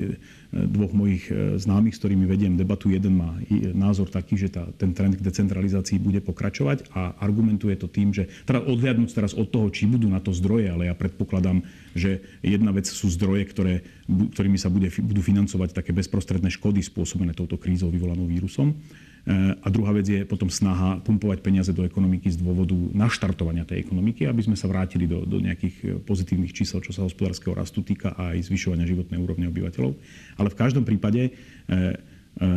dvoch 0.71 0.95
mojich 0.95 1.27
e, 1.35 1.59
známych, 1.59 1.99
s 1.99 2.01
ktorými 2.01 2.23
vediem 2.23 2.55
debatu. 2.55 2.95
Jeden 2.95 3.19
má 3.19 3.35
názor 3.75 4.07
taký, 4.07 4.39
že 4.39 4.55
tá, 4.55 4.71
ten 4.79 4.95
trend 4.95 5.19
k 5.19 5.27
decentralizácii 5.27 5.99
bude 5.99 6.23
pokračovať 6.23 6.95
a 6.95 7.19
argumentuje 7.19 7.75
to 7.75 7.91
tým, 7.91 8.15
že 8.15 8.31
teda 8.47 8.63
odhľadnúť 8.63 9.11
teraz 9.11 9.35
od 9.35 9.51
toho, 9.51 9.67
či 9.75 9.91
budú 9.91 10.07
na 10.07 10.23
to 10.23 10.31
zdroje, 10.31 10.71
ale 10.71 10.87
ja 10.87 10.95
predpokladám, 10.95 11.67
že 11.99 12.23
jedna 12.39 12.71
vec 12.71 12.87
sú 12.87 13.11
zdroje, 13.11 13.51
ktoré, 13.51 13.75
ktorými 14.07 14.63
sa 14.63 14.71
bude, 14.71 14.95
budú 15.03 15.27
financovať 15.27 15.75
také 15.75 15.91
bezprostredné 15.91 16.55
škody 16.55 16.87
spôsobené 16.87 17.35
touto 17.35 17.59
krízou 17.59 17.91
vyvolanou 17.91 18.31
vírusom. 18.31 18.79
A 19.65 19.73
druhá 19.73 19.97
vec 19.97 20.05
je 20.05 20.21
potom 20.29 20.53
snaha 20.53 21.01
pumpovať 21.01 21.41
peniaze 21.41 21.73
do 21.73 21.81
ekonomiky 21.81 22.29
z 22.29 22.37
dôvodu 22.45 22.77
naštartovania 22.93 23.65
tej 23.65 23.81
ekonomiky, 23.81 24.29
aby 24.29 24.45
sme 24.45 24.53
sa 24.53 24.69
vrátili 24.69 25.09
do, 25.09 25.25
do 25.25 25.41
nejakých 25.41 25.77
e, 25.81 25.87
pozitívnych 25.97 26.53
čísel, 26.53 26.85
čo 26.85 26.93
sa 26.93 27.09
hospodárskeho 27.09 27.57
rastu 27.57 27.81
týka 27.81 28.13
a 28.13 28.37
aj 28.37 28.53
zvyšovania 28.53 28.85
životnej 28.85 29.17
úrovne 29.17 29.49
obyvateľov. 29.49 29.97
Ale 30.37 30.49
v 30.53 30.59
každom 30.61 30.85
prípade 30.85 31.21
e, 31.25 31.31
e, 31.73 32.49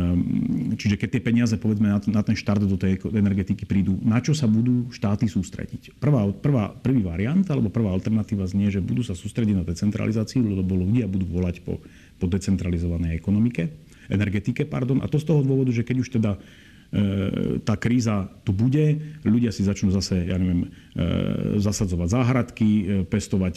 Čiže 0.76 1.00
keď 1.00 1.08
tie 1.08 1.22
peniaze 1.24 1.56
povedzme 1.56 1.88
na 1.88 2.20
ten 2.20 2.36
štart 2.36 2.68
do 2.68 2.76
tej 2.76 3.00
energetiky 3.16 3.64
prídu, 3.64 3.96
na 4.04 4.20
čo 4.20 4.36
sa 4.36 4.44
budú 4.44 4.92
štáty 4.92 5.24
sústrediť? 5.24 5.96
Prvá, 5.96 6.28
prvá, 6.36 6.68
prvý 6.68 7.00
variant 7.00 7.48
alebo 7.48 7.72
prvá 7.72 7.96
alternatíva 7.96 8.44
znie, 8.44 8.68
že 8.68 8.84
budú 8.84 9.00
sa 9.00 9.16
sústrediť 9.16 9.56
na 9.56 9.64
decentralizáciu, 9.64 10.44
lebo 10.44 10.76
ľudia 10.76 11.08
budú 11.08 11.32
volať 11.32 11.64
po, 11.64 11.80
po 12.20 12.28
decentralizovanej 12.28 13.16
ekonomike 13.16 13.87
energetike. 14.08 14.64
Pardon. 14.64 15.04
A 15.04 15.06
to 15.06 15.20
z 15.20 15.28
toho 15.28 15.44
dôvodu, 15.44 15.70
že 15.70 15.84
keď 15.84 15.96
už 16.00 16.08
teda 16.18 16.30
e, 16.34 17.60
tá 17.62 17.76
kríza 17.76 18.32
tu 18.42 18.56
bude, 18.56 18.98
ľudia 19.22 19.52
si 19.52 19.62
začnú 19.62 19.92
zase, 19.92 20.28
ja 20.28 20.40
neviem, 20.40 20.66
e, 20.66 21.60
zasadzovať 21.60 22.08
záhradky, 22.08 22.68
e, 22.68 22.84
pestovať 23.04 23.54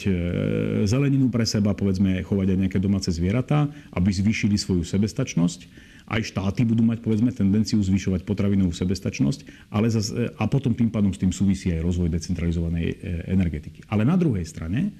zeleninu 0.84 1.32
pre 1.32 1.48
seba, 1.48 1.72
povedzme, 1.72 2.20
chovať 2.22 2.46
aj 2.52 2.58
nejaké 2.68 2.78
domáce 2.78 3.08
zvieratá, 3.08 3.66
aby 3.96 4.12
zvýšili 4.12 4.60
svoju 4.60 4.84
sebestačnosť. 4.84 5.90
Aj 6.02 6.18
štáty 6.18 6.66
budú 6.66 6.82
mať, 6.82 6.98
povedzme, 7.00 7.30
tendenciu 7.30 7.78
zvyšovať 7.78 8.26
potravinovú 8.26 8.74
sebestačnosť, 8.74 9.70
ale 9.70 9.86
zase, 9.88 10.34
a 10.34 10.44
potom 10.50 10.74
tým 10.74 10.90
pádom 10.90 11.14
s 11.14 11.22
tým 11.22 11.30
súvisí 11.30 11.70
aj 11.72 11.80
rozvoj 11.80 12.10
decentralizovanej 12.10 13.00
energetiky. 13.30 13.86
Ale 13.86 14.02
na 14.02 14.18
druhej 14.18 14.42
strane 14.42 14.92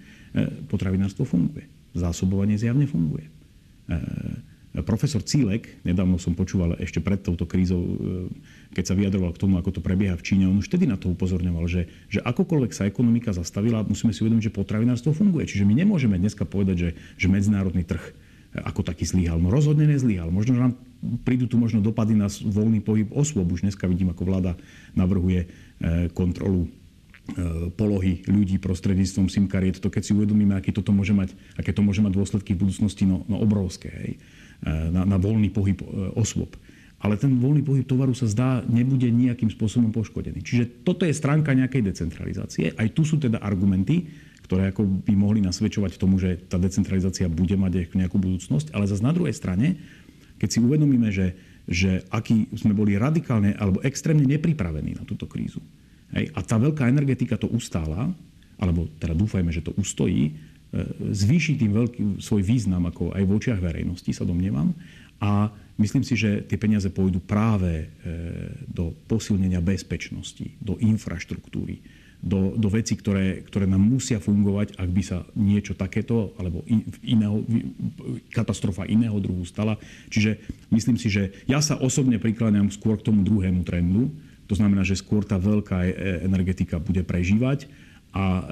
potravinárstvo 0.70 1.26
funguje. 1.26 1.66
Zásobovanie 1.92 2.54
zjavne 2.54 2.86
funguje 2.86 3.28
Profesor 4.80 5.20
Cílek, 5.20 5.84
nedávno 5.84 6.16
som 6.16 6.32
počúval 6.32 6.80
ešte 6.80 7.04
pred 7.04 7.20
touto 7.20 7.44
krízou, 7.44 7.84
e, 7.84 7.92
keď 8.72 8.84
sa 8.88 8.94
vyjadroval 8.96 9.36
k 9.36 9.40
tomu, 9.44 9.60
ako 9.60 9.68
to 9.68 9.80
prebieha 9.84 10.16
v 10.16 10.24
Číne, 10.24 10.48
on 10.48 10.64
už 10.64 10.72
vtedy 10.72 10.88
na 10.88 10.96
to 10.96 11.12
upozorňoval, 11.12 11.68
že, 11.68 11.92
že 12.08 12.24
akokoľvek 12.24 12.72
sa 12.72 12.88
ekonomika 12.88 13.36
zastavila, 13.36 13.84
musíme 13.84 14.16
si 14.16 14.24
uvedomiť, 14.24 14.48
že 14.48 14.56
potravinárstvo 14.56 15.12
funguje. 15.12 15.44
Čiže 15.44 15.68
my 15.68 15.76
nemôžeme 15.76 16.16
dneska 16.16 16.48
povedať, 16.48 16.76
že, 16.80 16.90
že 17.20 17.28
medzinárodný 17.28 17.84
trh 17.84 18.00
e, 18.00 18.12
ako 18.64 18.80
taký 18.80 19.04
zlyhal. 19.04 19.36
No 19.44 19.52
rozhodne 19.52 19.84
nezlyhal. 19.84 20.32
Možno, 20.32 20.56
že 20.56 20.64
nám 20.64 20.74
prídu 21.20 21.44
tu 21.52 21.60
možno 21.60 21.84
dopady 21.84 22.16
na 22.16 22.32
voľný 22.32 22.80
pohyb 22.80 23.12
osôb. 23.12 23.52
Už 23.52 23.68
dneska 23.68 23.84
vidím, 23.84 24.08
ako 24.08 24.24
vláda 24.24 24.56
navrhuje 24.96 25.44
e, 25.44 25.48
kontrolu 26.16 26.72
polohy 27.78 28.26
ľudí 28.26 28.58
prostredníctvom 28.58 29.30
SIM 29.30 29.46
kariet, 29.46 29.78
to 29.78 29.86
keď 29.86 30.02
si 30.02 30.10
uvedomíme, 30.10 30.58
aký 30.58 30.74
toto 30.74 30.90
môže 30.90 31.14
mať, 31.14 31.30
aké 31.54 31.70
to 31.70 31.78
môže 31.78 32.02
mať 32.02 32.18
dôsledky 32.18 32.58
v 32.58 32.66
budúcnosti, 32.66 33.06
no, 33.06 33.22
no 33.30 33.38
obrovské. 33.38 33.94
Hej 33.94 34.12
na, 34.64 35.02
na 35.02 35.16
voľný 35.18 35.50
pohyb 35.50 35.78
e, 35.82 35.86
osôb. 36.14 36.54
Ale 37.02 37.18
ten 37.18 37.34
voľný 37.34 37.66
pohyb 37.66 37.82
tovaru 37.82 38.14
sa 38.14 38.30
zdá 38.30 38.62
nebude 38.62 39.10
nejakým 39.10 39.50
spôsobom 39.50 39.90
poškodený. 39.90 40.38
Čiže 40.38 40.86
toto 40.86 41.02
je 41.02 41.10
stránka 41.10 41.50
nejakej 41.50 41.82
decentralizácie. 41.82 42.78
Aj 42.78 42.86
tu 42.94 43.02
sú 43.02 43.18
teda 43.18 43.42
argumenty, 43.42 44.06
ktoré 44.46 44.70
ako 44.70 44.86
by 44.86 45.14
mohli 45.18 45.42
nasvedčovať 45.42 45.98
tomu, 45.98 46.22
že 46.22 46.38
tá 46.46 46.62
decentralizácia 46.62 47.26
bude 47.26 47.58
mať 47.58 47.90
nejakú 47.90 48.22
budúcnosť. 48.22 48.70
Ale 48.70 48.86
zase 48.86 49.02
na 49.02 49.10
druhej 49.10 49.34
strane, 49.34 49.82
keď 50.38 50.48
si 50.54 50.58
uvedomíme, 50.62 51.10
že, 51.10 51.34
že 51.66 52.06
aký 52.14 52.46
sme 52.54 52.70
boli 52.70 52.94
radikálne 52.94 53.58
alebo 53.58 53.82
extrémne 53.82 54.22
nepripravení 54.22 54.94
na 54.94 55.02
túto 55.02 55.26
krízu. 55.26 55.58
Hej, 56.14 56.30
a 56.36 56.44
tá 56.44 56.60
veľká 56.60 56.86
energetika 56.86 57.34
to 57.34 57.50
ustála, 57.50 58.14
alebo 58.62 58.86
teda 59.02 59.16
dúfajme, 59.16 59.50
že 59.50 59.64
to 59.64 59.74
ustojí, 59.74 60.38
zvýši 61.12 61.60
tým 61.60 61.72
veľký 61.76 62.00
svoj 62.18 62.40
význam 62.40 62.88
ako 62.88 63.12
aj 63.12 63.22
v 63.28 63.34
očiach 63.36 63.60
verejnosti, 63.60 64.08
sa 64.16 64.24
domnievam. 64.24 64.72
A 65.22 65.52
myslím 65.78 66.02
si, 66.02 66.18
že 66.18 66.42
tie 66.42 66.58
peniaze 66.58 66.90
pôjdu 66.90 67.22
práve 67.22 67.86
e, 67.86 67.86
do 68.66 68.90
posilnenia 69.06 69.62
bezpečnosti, 69.62 70.50
do 70.58 70.80
infraštruktúry, 70.82 71.78
do, 72.18 72.58
do 72.58 72.68
vecí, 72.72 72.98
ktoré, 72.98 73.46
ktoré 73.46 73.70
nám 73.70 73.82
musia 73.84 74.18
fungovať, 74.18 74.78
ak 74.78 74.88
by 74.90 75.02
sa 75.02 75.22
niečo 75.38 75.78
takéto 75.78 76.34
alebo 76.40 76.66
in, 76.66 76.86
iného, 77.06 77.42
katastrofa 78.34 78.88
iného 78.88 79.14
druhu 79.22 79.46
stala. 79.46 79.78
Čiže 80.10 80.42
myslím 80.74 80.98
si, 80.98 81.06
že 81.12 81.36
ja 81.46 81.62
sa 81.62 81.78
osobne 81.78 82.18
prikláňam 82.18 82.72
skôr 82.74 82.98
k 82.98 83.06
tomu 83.06 83.22
druhému 83.22 83.62
trendu. 83.62 84.10
To 84.50 84.58
znamená, 84.58 84.82
že 84.82 84.98
skôr 84.98 85.22
tá 85.22 85.38
veľká 85.38 85.86
e, 85.86 85.92
energetika 86.26 86.82
bude 86.82 87.06
prežívať 87.06 87.70
a 88.10 88.24
e, 88.26 88.44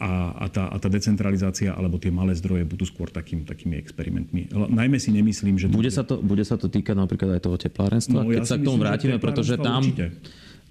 a, 0.00 0.32
a, 0.32 0.46
tá, 0.48 0.64
a 0.72 0.76
tá 0.80 0.88
decentralizácia 0.88 1.76
alebo 1.76 2.00
tie 2.00 2.08
malé 2.08 2.32
zdroje 2.32 2.64
budú 2.64 2.88
skôr 2.88 3.12
takým, 3.12 3.44
takými 3.44 3.76
experimentmi. 3.76 4.48
Najmä 4.48 4.96
si 4.96 5.12
nemyslím, 5.12 5.60
že... 5.60 5.68
Bude, 5.68 5.92
sa 5.92 6.08
to, 6.08 6.24
bude 6.24 6.40
sa 6.40 6.56
to 6.56 6.72
týkať 6.72 6.96
napríklad 6.96 7.36
aj 7.36 7.42
toho 7.44 7.56
teplárenstva? 7.60 8.24
No, 8.24 8.32
Keď 8.32 8.40
ja 8.40 8.48
sa 8.48 8.56
k 8.56 8.64
tomu 8.64 8.80
vrátime, 8.80 9.20
pretože 9.20 9.60
tam, 9.60 9.84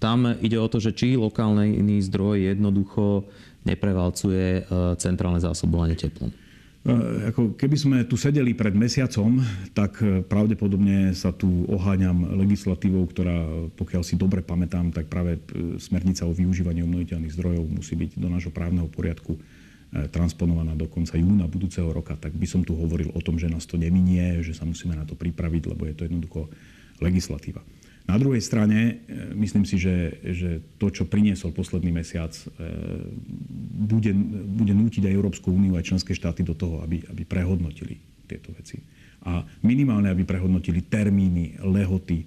tam 0.02 0.18
ide 0.42 0.58
o 0.58 0.66
to, 0.66 0.82
že 0.82 0.98
či 0.98 1.14
lokálny 1.14 1.78
iný 1.78 2.02
zdroj 2.10 2.58
jednoducho 2.58 3.30
neprevalcuje 3.70 4.66
e, 4.66 4.72
centrálne 4.98 5.38
zásobovanie 5.46 5.94
teplom. 5.94 6.34
E, 6.88 7.36
ako 7.36 7.60
keby 7.60 7.76
sme 7.76 7.98
tu 8.08 8.16
sedeli 8.16 8.56
pred 8.56 8.72
mesiacom, 8.72 9.44
tak 9.76 10.00
e, 10.00 10.24
pravdepodobne 10.24 11.12
sa 11.12 11.36
tu 11.36 11.68
oháňam 11.68 12.40
legislatívou, 12.40 13.04
ktorá, 13.12 13.44
pokiaľ 13.76 14.08
si 14.08 14.16
dobre 14.16 14.40
pamätám, 14.40 14.96
tak 14.96 15.12
práve 15.12 15.44
smernica 15.84 16.24
o 16.24 16.32
využívaní 16.32 16.88
obnoviteľných 16.88 17.36
zdrojov 17.36 17.68
musí 17.68 18.00
byť 18.00 18.16
do 18.16 18.32
nášho 18.32 18.56
právneho 18.56 18.88
poriadku 18.88 19.36
transponovaná 19.88 20.76
do 20.76 20.84
konca 20.92 21.16
júna 21.16 21.48
budúceho 21.48 21.88
roka, 21.88 22.20
tak 22.20 22.36
by 22.36 22.44
som 22.44 22.60
tu 22.60 22.76
hovoril 22.76 23.08
o 23.16 23.24
tom, 23.24 23.40
že 23.40 23.48
nás 23.48 23.64
to 23.64 23.80
neminie, 23.80 24.44
že 24.44 24.52
sa 24.52 24.68
musíme 24.68 24.92
na 24.92 25.08
to 25.08 25.16
pripraviť, 25.16 25.64
lebo 25.64 25.88
je 25.88 25.96
to 25.96 26.04
jednoducho 26.12 26.52
legislatíva. 27.00 27.64
Na 28.08 28.16
druhej 28.16 28.40
strane, 28.40 29.04
e, 29.04 29.36
myslím 29.36 29.68
si, 29.68 29.76
že, 29.76 30.16
že 30.24 30.64
to, 30.80 30.88
čo 30.88 31.04
priniesol 31.04 31.52
posledný 31.52 31.92
mesiac, 31.92 32.32
e, 32.32 32.44
bude, 33.84 34.16
bude 34.48 34.72
nútiť 34.72 35.12
aj 35.12 35.14
Európsku 35.14 35.52
úniu, 35.52 35.76
aj 35.76 35.92
členské 35.92 36.16
štáty 36.16 36.40
do 36.48 36.56
toho, 36.56 36.80
aby, 36.80 37.04
aby 37.12 37.28
prehodnotili 37.28 38.00
tieto 38.24 38.56
veci. 38.56 38.80
A 39.28 39.44
minimálne, 39.60 40.08
aby 40.08 40.24
prehodnotili 40.24 40.88
termíny, 40.88 41.60
lehoty, 41.60 42.24
e, 42.24 42.26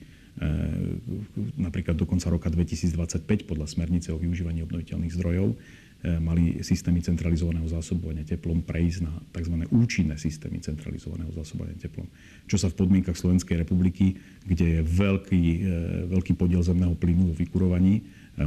napríklad 1.57 1.97
do 1.97 2.05
konca 2.05 2.29
roka 2.29 2.53
2025 2.53 3.49
podľa 3.49 3.65
smernice 3.65 4.13
o 4.13 4.21
využívaní 4.21 4.61
obnoviteľných 4.61 5.17
zdrojov, 5.17 5.57
mali 6.01 6.65
systémy 6.65 7.05
centralizovaného 7.05 7.69
zásobovania 7.69 8.25
teplom 8.25 8.65
prejsť 8.65 9.01
na 9.05 9.13
tzv. 9.37 9.69
účinné 9.69 10.17
systémy 10.17 10.57
centralizovaného 10.65 11.29
zásobovania 11.37 11.77
teplom. 11.77 12.09
Čo 12.49 12.57
sa 12.57 12.73
v 12.73 12.79
podmienkach 12.81 13.21
Slovenskej 13.21 13.61
republiky, 13.61 14.17
kde 14.49 14.81
je 14.81 14.81
veľký, 14.81 15.45
e, 15.45 15.61
veľký 16.09 16.41
podiel 16.41 16.65
zemného 16.65 16.97
plynu 16.97 17.29
vo 17.29 17.35
vykurovaní, 17.37 18.01
e, 18.01 18.03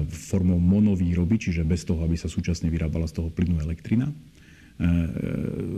formou 0.10 0.58
monovýroby, 0.58 1.38
čiže 1.38 1.62
bez 1.62 1.86
toho, 1.86 2.02
aby 2.02 2.18
sa 2.18 2.26
súčasne 2.26 2.74
vyrábala 2.74 3.06
z 3.06 3.22
toho 3.22 3.30
plynu 3.30 3.62
elektrina, 3.62 4.10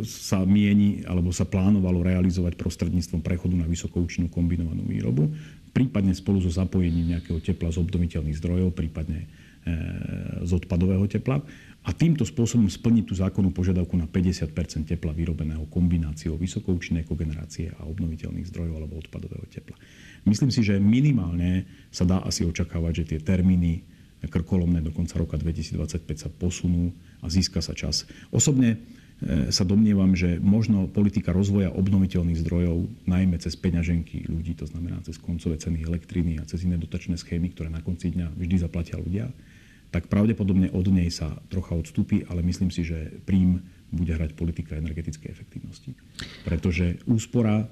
sa 0.08 0.48
mieni 0.48 1.04
alebo 1.04 1.28
sa 1.36 1.44
plánovalo 1.44 2.00
realizovať 2.00 2.56
prostredníctvom 2.56 3.20
prechodu 3.20 3.52
na 3.52 3.68
vysokoučinnú 3.68 4.32
kombinovanú 4.32 4.88
výrobu, 4.88 5.36
prípadne 5.76 6.16
spolu 6.16 6.40
so 6.40 6.48
zapojením 6.48 7.12
nejakého 7.12 7.44
tepla 7.44 7.76
z 7.76 7.84
obnoviteľných 7.84 8.40
zdrojov, 8.40 8.72
prípadne 8.72 9.28
z 10.46 10.52
odpadového 10.54 11.10
tepla 11.10 11.42
a 11.86 11.90
týmto 11.94 12.26
spôsobom 12.26 12.66
splniť 12.66 13.04
tú 13.06 13.14
zákonnú 13.14 13.54
požiadavku 13.54 13.94
na 13.94 14.10
50% 14.10 14.90
tepla 14.90 15.14
vyrobeného 15.14 15.70
kombináciou 15.70 16.34
vysokoučinnej 16.38 17.06
kogenerácie 17.06 17.74
a 17.78 17.86
obnoviteľných 17.86 18.50
zdrojov 18.50 18.74
alebo 18.78 19.02
odpadového 19.02 19.46
tepla. 19.50 19.78
Myslím 20.26 20.50
si, 20.50 20.66
že 20.66 20.82
minimálne 20.82 21.70
sa 21.94 22.06
dá 22.06 22.22
asi 22.26 22.42
očakávať, 22.42 23.06
že 23.06 23.08
tie 23.14 23.20
termíny 23.22 23.86
krkolomné 24.26 24.82
do 24.82 24.90
konca 24.90 25.22
roka 25.22 25.38
2025 25.38 26.02
sa 26.18 26.30
posunú 26.34 26.90
a 27.22 27.30
získa 27.30 27.62
sa 27.62 27.78
čas. 27.78 28.10
Osobne 28.34 28.82
e, 29.22 29.54
sa 29.54 29.62
domnievam, 29.62 30.18
že 30.18 30.42
možno 30.42 30.90
politika 30.90 31.30
rozvoja 31.30 31.70
obnoviteľných 31.70 32.42
zdrojov, 32.42 32.90
najmä 33.06 33.38
cez 33.38 33.54
peňaženky 33.54 34.26
ľudí, 34.26 34.58
to 34.58 34.66
znamená 34.66 34.98
cez 35.06 35.22
koncové 35.22 35.62
ceny 35.62 35.86
elektriny 35.86 36.42
a 36.42 36.48
cez 36.50 36.66
iné 36.66 36.82
dotačné 36.82 37.22
schémy, 37.22 37.54
ktoré 37.54 37.70
na 37.70 37.86
konci 37.86 38.10
dňa 38.18 38.34
vždy 38.34 38.56
zaplatia 38.58 38.98
ľudia, 38.98 39.30
tak 39.90 40.12
pravdepodobne 40.12 40.72
od 40.74 40.86
nej 40.92 41.08
sa 41.10 41.40
trocha 41.48 41.76
odstúpi, 41.76 42.26
ale 42.28 42.44
myslím 42.44 42.70
si, 42.70 42.84
že 42.84 43.22
príjm 43.24 43.64
bude 43.94 44.12
hrať 44.12 44.36
politika 44.36 44.76
energetickej 44.76 45.30
efektivnosti. 45.32 45.96
Pretože 46.44 47.00
úspora 47.08 47.70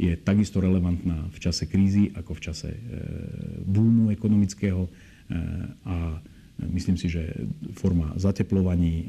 je 0.00 0.16
takisto 0.16 0.64
relevantná 0.64 1.28
v 1.28 1.38
čase 1.38 1.68
krízy 1.68 2.08
ako 2.16 2.32
v 2.32 2.40
čase 2.40 2.70
e, 2.72 2.80
búmu 3.68 4.08
ekonomického 4.08 4.88
e, 4.88 4.90
a 5.84 6.16
myslím 6.72 6.96
si, 6.96 7.12
že 7.12 7.28
forma 7.76 8.16
zateplovaní, 8.16 8.94
e, 8.96 9.06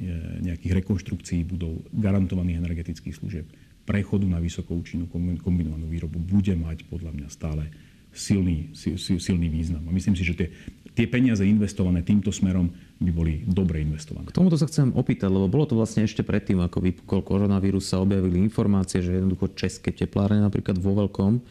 nejakých 0.51 0.83
rekonštrukcií 0.83 1.47
budov, 1.47 1.79
garantovaných 1.95 2.59
energetických 2.59 3.15
služieb, 3.15 3.47
prechodu 3.87 4.27
na 4.27 4.43
vysokoučinnú 4.43 5.07
kombinovanú 5.39 5.87
výrobu 5.87 6.19
bude 6.19 6.53
mať 6.53 6.85
podľa 6.91 7.11
mňa 7.17 7.27
stále 7.31 7.71
silný, 8.11 8.75
silný 8.99 9.47
význam. 9.47 9.87
A 9.87 9.95
myslím 9.95 10.19
si, 10.19 10.27
že 10.27 10.35
tie 10.35 10.47
tie 10.91 11.07
peniaze 11.07 11.43
investované 11.47 12.03
týmto 12.03 12.31
smerom 12.31 12.67
by 13.01 13.11
boli 13.11 13.33
dobre 13.47 13.81
investované. 13.81 14.29
K 14.29 14.37
tomuto 14.37 14.59
sa 14.59 14.69
chcem 14.69 14.93
opýtať, 14.93 15.31
lebo 15.31 15.49
bolo 15.49 15.65
to 15.65 15.73
vlastne 15.73 16.05
ešte 16.05 16.21
predtým, 16.21 16.61
ako 16.61 16.83
vypukol 16.83 17.25
koronavírus, 17.25 17.89
sa 17.89 18.03
objavili 18.03 18.37
informácie, 18.43 19.01
že 19.01 19.17
jednoducho 19.17 19.57
české 19.57 19.89
teplárne 19.89 20.43
napríklad 20.43 20.77
vo 20.77 20.93
veľkom 21.01 21.41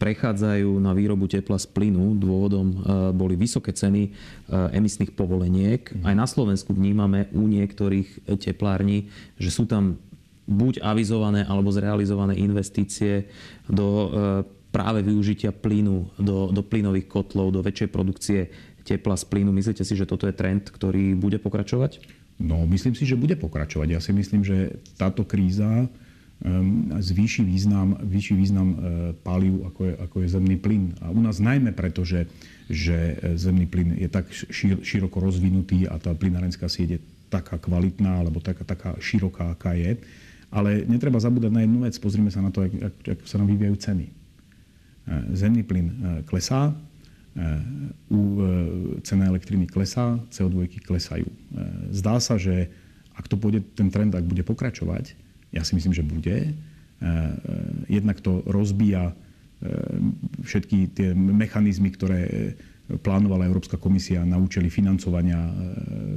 prechádzajú 0.00 0.80
na 0.80 0.96
výrobu 0.96 1.28
tepla 1.28 1.60
z 1.60 1.68
plynu. 1.68 2.16
Dôvodom 2.16 2.66
e, 2.72 2.76
boli 3.12 3.36
vysoké 3.36 3.76
ceny 3.76 4.02
e, 4.08 4.10
emisných 4.72 5.12
povoleniek. 5.12 5.92
Mhm. 5.92 6.08
Aj 6.08 6.14
na 6.16 6.24
Slovensku 6.24 6.72
vnímame 6.72 7.28
u 7.36 7.44
niektorých 7.44 8.24
teplární, 8.40 9.12
že 9.36 9.52
sú 9.52 9.68
tam 9.68 10.00
buď 10.50 10.82
avizované 10.82 11.44
alebo 11.44 11.70
zrealizované 11.70 12.34
investície 12.40 13.28
do 13.68 13.86
e, 13.86 14.08
práve 14.70 15.02
využitia 15.02 15.50
plynu 15.50 16.14
do, 16.16 16.54
do 16.54 16.62
plynových 16.62 17.10
kotlov, 17.10 17.50
do 17.50 17.60
väčšej 17.60 17.88
produkcie 17.90 18.40
tepla 18.90 19.14
z 19.14 19.22
plynu. 19.30 19.54
Myslíte 19.54 19.86
si, 19.86 19.94
že 19.94 20.08
toto 20.10 20.26
je 20.26 20.34
trend, 20.34 20.66
ktorý 20.66 21.14
bude 21.14 21.38
pokračovať? 21.38 22.02
No, 22.42 22.66
myslím 22.66 22.98
si, 22.98 23.06
že 23.06 23.20
bude 23.20 23.38
pokračovať. 23.38 23.88
Ja 23.94 24.00
si 24.02 24.10
myslím, 24.10 24.42
že 24.42 24.80
táto 24.98 25.22
kríza 25.22 25.86
um, 25.86 26.90
zvýši 26.98 27.46
význam, 27.46 28.00
zvýši 28.02 28.32
význam 28.34 28.68
uh, 28.72 28.78
palív, 29.22 29.62
ako 29.70 29.80
je, 29.86 29.94
ako 30.00 30.16
je 30.24 30.28
zemný 30.34 30.56
plyn. 30.58 30.96
A 31.04 31.14
u 31.14 31.20
nás 31.22 31.38
najmä 31.38 31.70
preto, 31.76 32.02
že, 32.02 32.26
že 32.66 33.20
zemný 33.38 33.70
plyn 33.70 33.94
je 33.94 34.08
tak 34.10 34.26
šir, 34.32 34.82
široko 34.82 35.20
rozvinutý 35.20 35.86
a 35.86 36.00
tá 36.00 36.10
plynárenská 36.16 36.66
sieť 36.66 36.98
je 36.98 37.00
taká 37.30 37.60
kvalitná 37.62 38.24
alebo 38.24 38.42
taká, 38.42 38.66
taká 38.66 38.96
široká, 38.98 39.54
aká 39.54 39.78
je. 39.78 40.00
Ale 40.50 40.82
netreba 40.90 41.22
zabúdať 41.22 41.52
na 41.54 41.62
jednu 41.62 41.86
vec. 41.86 41.94
Pozrime 42.02 42.26
sa 42.32 42.42
na 42.42 42.50
to, 42.50 42.66
ako 43.06 43.22
sa 43.22 43.38
nám 43.38 43.54
vyvíjajú 43.54 43.76
ceny. 43.78 44.06
Zemný 45.30 45.62
plyn 45.62 45.86
klesá, 46.26 46.74
u 48.10 48.20
e, 48.20 48.46
cena 49.06 49.30
elektriny 49.30 49.70
klesá, 49.70 50.18
CO2 50.34 50.82
klesajú. 50.82 51.30
E, 51.30 51.36
zdá 51.94 52.18
sa, 52.18 52.34
že 52.34 52.68
ak 53.14 53.30
to 53.30 53.38
pôjde, 53.38 53.62
ten 53.78 53.92
trend 53.92 54.16
ak 54.16 54.26
bude 54.26 54.42
pokračovať, 54.42 55.14
ja 55.54 55.62
si 55.66 55.74
myslím, 55.76 55.92
že 55.92 56.06
bude, 56.06 56.54
jednak 57.90 58.20
to 58.22 58.44
rozbíja 58.46 59.12
všetky 60.40 60.94
tie 60.94 61.12
mechanizmy, 61.12 61.90
ktoré 61.92 62.54
plánovala 62.98 63.46
Európska 63.46 63.78
komisia 63.78 64.26
na 64.26 64.34
účely 64.34 64.66
financovania 64.66 65.38
e, 65.38 65.52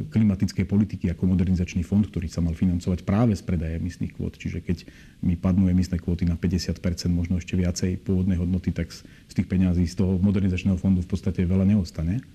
klimatickej 0.09 0.65
politiky 0.65 1.05
ako 1.13 1.29
modernizačný 1.29 1.85
fond, 1.85 2.01
ktorý 2.01 2.25
sa 2.25 2.41
mal 2.41 2.57
financovať 2.57 3.05
práve 3.05 3.37
z 3.37 3.45
predaja 3.45 3.77
emisných 3.77 4.17
kvót. 4.17 4.41
Čiže 4.41 4.65
keď 4.65 4.89
mi 5.21 5.37
padnú 5.37 5.69
emisné 5.69 6.01
kvóty 6.01 6.25
na 6.25 6.33
50% 6.33 6.81
možno 7.13 7.37
ešte 7.37 7.53
viacej 7.53 8.01
pôvodnej 8.01 8.41
hodnoty, 8.41 8.73
tak 8.73 8.89
z 8.89 9.33
tých 9.33 9.45
peňazí 9.45 9.85
z 9.85 10.01
toho 10.01 10.17
modernizačného 10.17 10.81
fondu 10.81 11.05
v 11.05 11.09
podstate 11.13 11.45
veľa 11.45 11.69
neostane. 11.69 12.25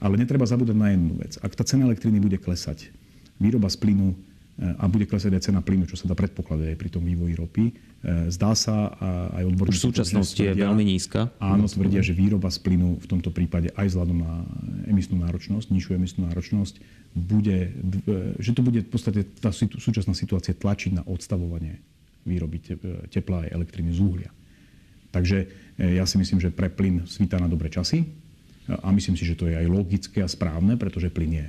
Ale 0.00 0.20
netreba 0.20 0.44
zabúdať 0.44 0.76
na 0.76 0.92
jednu 0.92 1.16
vec. 1.16 1.36
Ak 1.40 1.56
tá 1.56 1.64
cena 1.64 1.88
elektriny 1.88 2.20
bude 2.20 2.36
klesať, 2.36 2.92
výroba 3.40 3.68
z 3.72 3.76
plynu 3.80 4.16
a 4.60 4.84
bude 4.92 5.08
klesať 5.08 5.32
aj 5.40 5.42
cena 5.48 5.64
plynu, 5.64 5.88
čo 5.88 5.96
sa 5.96 6.04
dá 6.04 6.12
predpokladať 6.12 6.76
aj 6.76 6.76
pri 6.76 6.90
tom 6.92 7.00
vývoji 7.00 7.32
ropy. 7.32 7.64
E, 7.64 7.72
zdá 8.28 8.52
sa 8.52 8.92
aj 9.32 9.48
odborníci... 9.48 9.72
Už 9.72 9.80
v 9.80 9.88
súčasnosti 9.88 10.36
tvrdia, 10.36 10.52
je 10.52 10.68
veľmi 10.68 10.84
nízka. 10.84 11.32
Áno, 11.40 11.64
tvrdia, 11.64 12.04
že 12.04 12.12
výroba 12.12 12.52
z 12.52 12.60
plynu 12.60 13.00
v 13.00 13.06
tomto 13.08 13.32
prípade 13.32 13.72
aj 13.72 13.88
vzhľadom 13.88 14.20
na 14.20 14.44
emisnú 14.84 15.16
náročnosť, 15.16 15.72
nižšiu 15.72 15.96
emisnú 15.96 16.28
náročnosť, 16.28 16.76
bude, 17.16 17.72
e, 18.04 18.36
že 18.36 18.52
to 18.52 18.60
bude 18.60 18.84
v 18.84 18.90
podstate 18.92 19.24
tá 19.40 19.48
súčasná 19.56 20.12
situácia 20.12 20.52
tlačiť 20.52 21.00
na 21.00 21.02
odstavovanie 21.08 21.80
výroby 22.28 22.60
tepla 23.08 23.48
aj 23.48 23.56
elektriny 23.56 23.96
z 23.96 24.00
uhlia. 24.04 24.30
Takže 25.08 25.48
e, 25.80 25.96
ja 25.96 26.04
si 26.04 26.20
myslím, 26.20 26.36
že 26.36 26.52
pre 26.52 26.68
plyn 26.68 27.08
svítá 27.08 27.40
na 27.40 27.48
dobré 27.48 27.72
časy 27.72 28.04
a 28.68 28.92
myslím 28.92 29.16
si, 29.16 29.24
že 29.24 29.34
to 29.34 29.48
je 29.48 29.56
aj 29.56 29.66
logické 29.66 30.20
a 30.20 30.28
správne, 30.28 30.76
pretože 30.76 31.10
plyn 31.10 31.32
je 31.32 31.46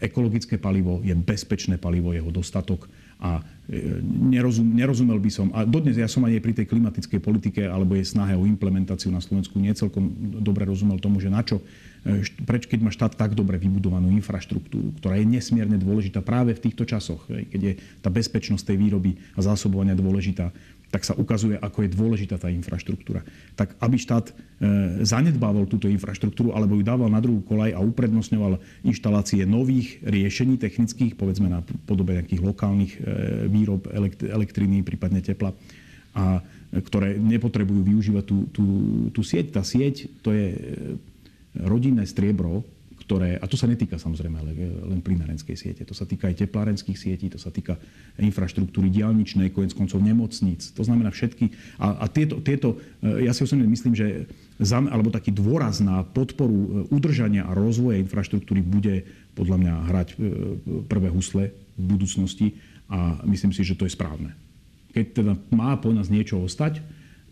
ekologické 0.00 0.56
palivo, 0.56 1.04
je 1.04 1.12
bezpečné 1.12 1.76
palivo, 1.76 2.16
jeho 2.16 2.32
dostatok 2.32 2.88
a 3.16 3.40
e, 3.68 4.00
nerozum, 4.04 4.76
nerozumel 4.76 5.16
by 5.16 5.30
som, 5.32 5.48
a 5.56 5.64
dodnes 5.64 5.96
ja 5.96 6.04
som 6.04 6.20
aj 6.28 6.36
pri 6.40 6.52
tej 6.52 6.68
klimatickej 6.68 7.20
politike 7.20 7.64
alebo 7.64 7.96
jej 7.96 8.04
snahe 8.04 8.36
o 8.36 8.44
implementáciu 8.44 9.08
na 9.08 9.24
Slovensku 9.24 9.56
necelkom 9.56 10.36
dobre 10.44 10.68
rozumel 10.68 11.00
tomu, 11.00 11.16
že 11.16 11.32
na 11.32 11.40
čo, 11.40 11.64
e, 12.04 12.20
preč 12.44 12.68
keď 12.68 12.78
má 12.84 12.92
štát 12.92 13.16
tak 13.16 13.32
dobre 13.32 13.56
vybudovanú 13.56 14.12
infraštruktúru, 14.12 14.92
ktorá 15.00 15.16
je 15.16 15.28
nesmierne 15.28 15.80
dôležitá 15.80 16.20
práve 16.20 16.52
v 16.52 16.68
týchto 16.68 16.84
časoch, 16.84 17.24
keď 17.28 17.60
je 17.60 17.72
tá 18.04 18.12
bezpečnosť 18.12 18.68
tej 18.68 18.76
výroby 18.76 19.16
a 19.32 19.40
zásobovania 19.40 19.96
dôležitá, 19.96 20.52
tak 20.96 21.04
sa 21.04 21.12
ukazuje, 21.12 21.60
ako 21.60 21.84
je 21.84 21.92
dôležitá 21.92 22.40
tá 22.40 22.48
infraštruktúra. 22.48 23.20
Tak 23.52 23.76
aby 23.84 24.00
štát 24.00 24.32
e, 24.32 24.34
zanedbával 25.04 25.68
túto 25.68 25.92
infraštruktúru 25.92 26.56
alebo 26.56 26.72
ju 26.72 26.88
dával 26.88 27.12
na 27.12 27.20
druhú 27.20 27.44
kolaj 27.44 27.76
a 27.76 27.84
uprednostňoval 27.84 28.56
inštalácie 28.80 29.44
nových 29.44 30.00
riešení 30.00 30.56
technických, 30.56 31.12
povedzme 31.12 31.52
na 31.52 31.60
podobe 31.84 32.16
nejakých 32.16 32.40
lokálnych 32.40 32.92
e, 32.96 33.00
výrob 33.44 33.92
elektriny, 34.24 34.80
prípadne 34.80 35.20
tepla, 35.20 35.52
a 36.16 36.40
e, 36.40 36.80
ktoré 36.80 37.20
nepotrebujú 37.20 37.92
využívať 37.92 38.24
tú, 38.24 38.48
tú, 38.48 38.66
tú 39.12 39.20
sieť. 39.20 39.52
Tá 39.52 39.68
sieť 39.68 40.08
to 40.24 40.32
je 40.32 40.56
rodinné 41.60 42.08
striebro 42.08 42.64
ktoré, 43.06 43.38
a 43.38 43.46
to 43.46 43.54
sa 43.54 43.70
netýka 43.70 44.02
samozrejme 44.02 44.34
len 44.90 44.98
plynárenskej 44.98 45.54
siete, 45.54 45.86
to 45.86 45.94
sa 45.94 46.02
týka 46.02 46.26
aj 46.26 46.42
teplárenských 46.42 46.98
sietí, 46.98 47.30
to 47.30 47.38
sa 47.38 47.54
týka 47.54 47.78
infraštruktúry 48.18 48.90
diálničnej, 48.90 49.54
konec 49.54 49.78
koncov 49.78 50.02
nemocníc. 50.02 50.74
To 50.74 50.82
znamená 50.82 51.14
všetky. 51.14 51.54
A, 51.78 52.02
a 52.02 52.04
tieto, 52.10 52.42
tieto, 52.42 52.82
e, 52.98 53.30
ja 53.30 53.30
si 53.30 53.46
osobne 53.46 53.62
myslím, 53.70 53.94
že 53.94 54.26
zam, 54.58 54.90
alebo 54.90 55.14
taký 55.14 55.30
dôraz 55.30 55.78
na 55.78 56.02
podporu 56.02 56.58
e, 56.58 56.68
udržania 56.90 57.46
a 57.46 57.54
rozvoja 57.54 58.02
infraštruktúry 58.02 58.66
bude 58.66 59.06
podľa 59.38 59.56
mňa 59.62 59.74
hrať 59.86 60.08
e, 60.10 60.16
prvé 60.90 61.06
husle 61.06 61.54
v 61.78 61.84
budúcnosti 61.86 62.58
a 62.90 63.22
myslím 63.22 63.54
si, 63.54 63.62
že 63.62 63.78
to 63.78 63.86
je 63.86 63.94
správne. 63.94 64.34
Keď 64.90 65.04
teda 65.14 65.32
má 65.54 65.78
po 65.78 65.94
nás 65.94 66.10
niečo 66.10 66.42
ostať, 66.42 66.82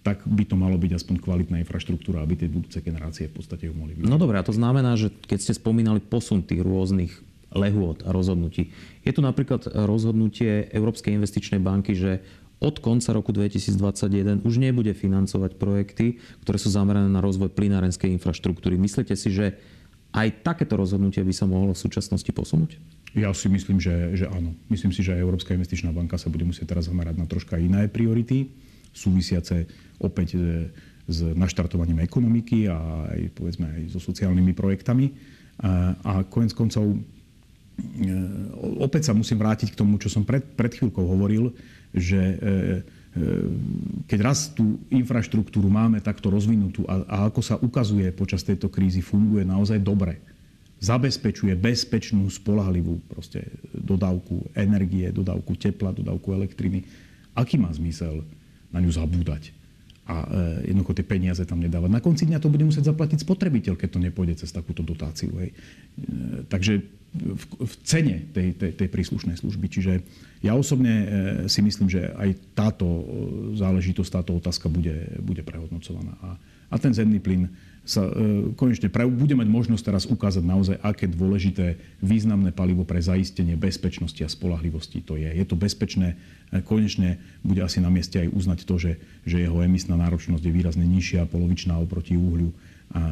tak 0.04 0.20
by 0.28 0.44
to 0.44 0.54
malo 0.60 0.76
byť 0.76 1.00
aspoň 1.00 1.16
kvalitná 1.16 1.56
infraštruktúra, 1.64 2.20
aby 2.20 2.36
tie 2.36 2.52
budúce 2.52 2.84
generácie 2.84 3.32
v 3.32 3.40
podstate 3.40 3.72
ju 3.72 3.74
mohli 3.74 3.96
byť. 3.96 4.04
No 4.04 4.20
dobré, 4.20 4.36
a 4.36 4.44
to 4.44 4.52
znamená, 4.52 5.00
že 5.00 5.08
keď 5.08 5.38
ste 5.40 5.52
spomínali 5.56 6.04
posun 6.04 6.44
tých 6.44 6.60
rôznych 6.60 7.24
lehôd 7.56 8.04
a 8.04 8.12
rozhodnutí, 8.12 8.68
je 9.00 9.12
tu 9.16 9.24
napríklad 9.24 9.64
rozhodnutie 9.64 10.68
Európskej 10.76 11.16
investičnej 11.16 11.56
banky, 11.56 11.96
že 11.96 12.20
od 12.60 12.84
konca 12.84 13.16
roku 13.16 13.32
2021 13.32 14.44
už 14.44 14.54
nebude 14.60 14.92
financovať 14.92 15.56
projekty, 15.56 16.20
ktoré 16.44 16.60
sú 16.60 16.68
zamerané 16.68 17.08
na 17.08 17.24
rozvoj 17.24 17.50
plynárenskej 17.56 18.12
infraštruktúry. 18.20 18.76
Myslíte 18.76 19.16
si, 19.16 19.32
že 19.32 19.56
aj 20.14 20.46
takéto 20.46 20.78
rozhodnutie 20.78 21.24
by 21.24 21.34
sa 21.34 21.48
mohlo 21.48 21.72
v 21.72 21.80
súčasnosti 21.80 22.28
posunúť? 22.28 22.76
Ja 23.16 23.30
si 23.32 23.46
myslím, 23.48 23.78
že, 23.78 24.14
že 24.14 24.26
áno. 24.26 24.54
Myslím 24.68 24.90
si, 24.90 25.02
že 25.02 25.16
Európska 25.16 25.54
investičná 25.54 25.94
banka 25.94 26.18
sa 26.18 26.30
bude 26.30 26.46
musieť 26.46 26.74
teraz 26.76 26.90
zamerať 26.90 27.16
na 27.18 27.26
troška 27.26 27.58
iné 27.58 27.86
priority 27.86 28.50
súvisiace 28.94 29.66
opäť 29.98 30.38
e, 30.38 30.70
s 31.04 31.20
naštartovaním 31.36 32.00
ekonomiky 32.00 32.70
a 32.70 33.10
aj, 33.12 33.20
povedzme, 33.36 33.66
aj 33.68 33.82
so 33.92 34.00
sociálnymi 34.00 34.56
projektami. 34.56 35.12
A, 35.60 36.24
konec 36.26 36.56
koncov 36.56 36.82
e, 36.88 36.98
opäť 38.80 39.10
sa 39.10 39.14
musím 39.14 39.38
vrátiť 39.38 39.76
k 39.76 39.78
tomu, 39.78 40.00
čo 40.00 40.08
som 40.08 40.24
pred, 40.24 40.42
pred 40.56 40.72
chvíľkou 40.72 41.04
hovoril, 41.04 41.52
že 41.92 42.18
e, 42.18 42.36
keď 44.10 44.18
raz 44.18 44.50
tú 44.50 44.82
infraštruktúru 44.90 45.70
máme 45.70 46.02
takto 46.02 46.34
rozvinutú 46.34 46.82
a, 46.90 47.06
a 47.06 47.16
ako 47.30 47.40
sa 47.46 47.54
ukazuje 47.62 48.10
počas 48.10 48.42
tejto 48.42 48.66
krízy, 48.66 49.06
funguje 49.06 49.46
naozaj 49.46 49.78
dobre. 49.78 50.18
Zabezpečuje 50.82 51.54
bezpečnú, 51.54 52.26
spolahlivú 52.26 52.98
dodávku 53.70 54.50
energie, 54.58 55.14
dodávku 55.14 55.54
tepla, 55.54 55.94
dodávku 55.94 56.34
elektriny. 56.34 56.82
Aký 57.38 57.54
má 57.54 57.70
zmysel 57.70 58.26
na 58.74 58.82
ňu 58.82 58.90
zabúdať 58.90 59.54
a 60.04 60.16
e, 60.28 60.68
jednoducho 60.68 61.00
tie 61.00 61.06
peniaze 61.06 61.40
tam 61.48 61.64
nedávať. 61.64 61.88
Na 61.88 62.04
konci 62.04 62.28
dňa 62.28 62.36
to 62.36 62.52
bude 62.52 62.64
musieť 62.68 62.92
zaplatiť 62.92 63.24
spotrebiteľ, 63.24 63.74
keď 63.80 63.88
to 63.88 64.00
nepôjde 64.04 64.44
cez 64.44 64.52
takúto 64.52 64.84
dotáciu. 64.84 65.32
Hej. 65.40 65.50
E, 65.50 65.54
takže 66.44 66.84
v, 67.14 67.44
v 67.64 67.74
cene 67.88 68.28
tej, 68.36 68.52
tej, 68.52 68.72
tej 68.76 68.88
príslušnej 68.92 69.40
služby. 69.40 69.66
Čiže 69.72 69.92
ja 70.44 70.52
osobne 70.52 70.92
e, 70.92 71.06
si 71.48 71.64
myslím, 71.64 71.88
že 71.88 72.12
aj 72.20 72.36
táto 72.52 72.84
záležitosť, 73.56 74.10
táto 74.12 74.36
otázka 74.36 74.68
bude, 74.68 75.08
bude 75.24 75.40
prehodnocovaná. 75.40 76.12
A, 76.20 76.36
a 76.68 76.76
ten 76.76 76.92
zemný 76.92 77.24
plyn 77.24 77.48
sa 77.84 78.08
e, 78.08 78.48
konečne 78.56 78.88
bude 78.88 79.36
mať 79.36 79.48
možnosť 79.48 79.84
teraz 79.84 80.04
ukázať 80.08 80.40
naozaj, 80.40 80.76
aké 80.80 81.04
dôležité 81.04 81.76
významné 82.00 82.48
palivo 82.48 82.88
pre 82.88 82.96
zaistenie 82.96 83.60
bezpečnosti 83.60 84.18
a 84.24 84.28
spolahlivosti 84.28 85.04
to 85.04 85.20
je. 85.20 85.28
Je 85.28 85.44
to 85.44 85.52
bezpečné, 85.52 86.16
e, 86.48 86.64
konečne 86.64 87.20
bude 87.44 87.60
asi 87.60 87.84
na 87.84 87.92
mieste 87.92 88.24
aj 88.24 88.32
uznať 88.32 88.58
to, 88.64 88.74
že, 88.80 88.92
že 89.28 89.44
jeho 89.44 89.60
emisná 89.60 90.00
náročnosť 90.00 90.42
je 90.42 90.56
výrazne 90.56 90.86
nižšia, 90.88 91.28
polovičná 91.28 91.76
oproti 91.76 92.16
uhľu. 92.16 92.48
A, 92.96 93.02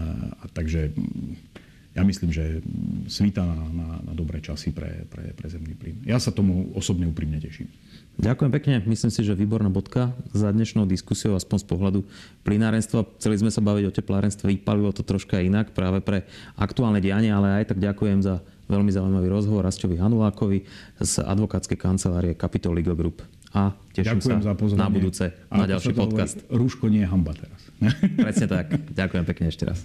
a 0.40 0.44
takže 0.56 0.96
ja 1.92 2.02
myslím, 2.08 2.32
že 2.32 2.64
svíta 3.04 3.44
na, 3.44 3.56
na, 3.68 3.88
na 4.00 4.12
dobré 4.16 4.40
časy 4.40 4.72
pre, 4.72 5.04
pre, 5.12 5.36
pre 5.36 5.46
zemný 5.52 5.76
plyn. 5.76 6.00
Ja 6.08 6.16
sa 6.16 6.32
tomu 6.32 6.72
osobne 6.72 7.04
úprimne 7.04 7.36
teším. 7.36 7.68
Ďakujem 8.16 8.52
pekne. 8.52 8.74
Myslím 8.84 9.12
si, 9.12 9.20
že 9.24 9.36
výborná 9.36 9.68
bodka 9.68 10.12
za 10.32 10.52
dnešnou 10.52 10.84
diskusiou, 10.88 11.36
aspoň 11.36 11.58
z 11.64 11.66
pohľadu 11.68 12.00
plinárenstva. 12.44 13.08
Chceli 13.20 13.40
sme 13.40 13.52
sa 13.52 13.64
baviť 13.64 13.84
o 13.88 13.92
teplárenstve, 13.92 14.52
vypalilo 14.56 14.92
to 14.92 15.04
troška 15.04 15.40
inak 15.40 15.72
práve 15.72 16.04
pre 16.04 16.24
aktuálne 16.56 17.00
dianie, 17.00 17.32
ale 17.32 17.64
aj 17.64 17.72
tak 17.72 17.78
ďakujem 17.80 18.24
za 18.24 18.40
veľmi 18.72 18.88
zaujímavý 18.88 19.28
rozhovor 19.28 19.64
Rastovi 19.64 20.00
Hanulákovi 20.00 20.64
z 21.00 21.14
advokátskej 21.24 21.76
kancelárie 21.76 22.32
Capitol 22.36 22.76
Legal 22.76 22.96
Group. 22.96 23.20
A 23.52 23.76
teším 23.92 24.16
Ďakujem 24.20 24.40
sa 24.40 24.56
za 24.56 24.76
na 24.80 24.88
budúce, 24.88 25.24
a 25.52 25.54
na 25.60 25.68
ďalší 25.68 25.92
podcast. 25.92 26.40
Hovorí, 26.48 26.56
rúško 26.56 26.84
nie 26.88 27.04
je 27.04 27.08
hamba 27.08 27.36
teraz. 27.36 27.60
Presne 28.16 28.46
tak. 28.48 28.72
Ďakujem 28.96 29.24
pekne 29.28 29.46
ešte 29.52 29.68
raz. 29.68 29.84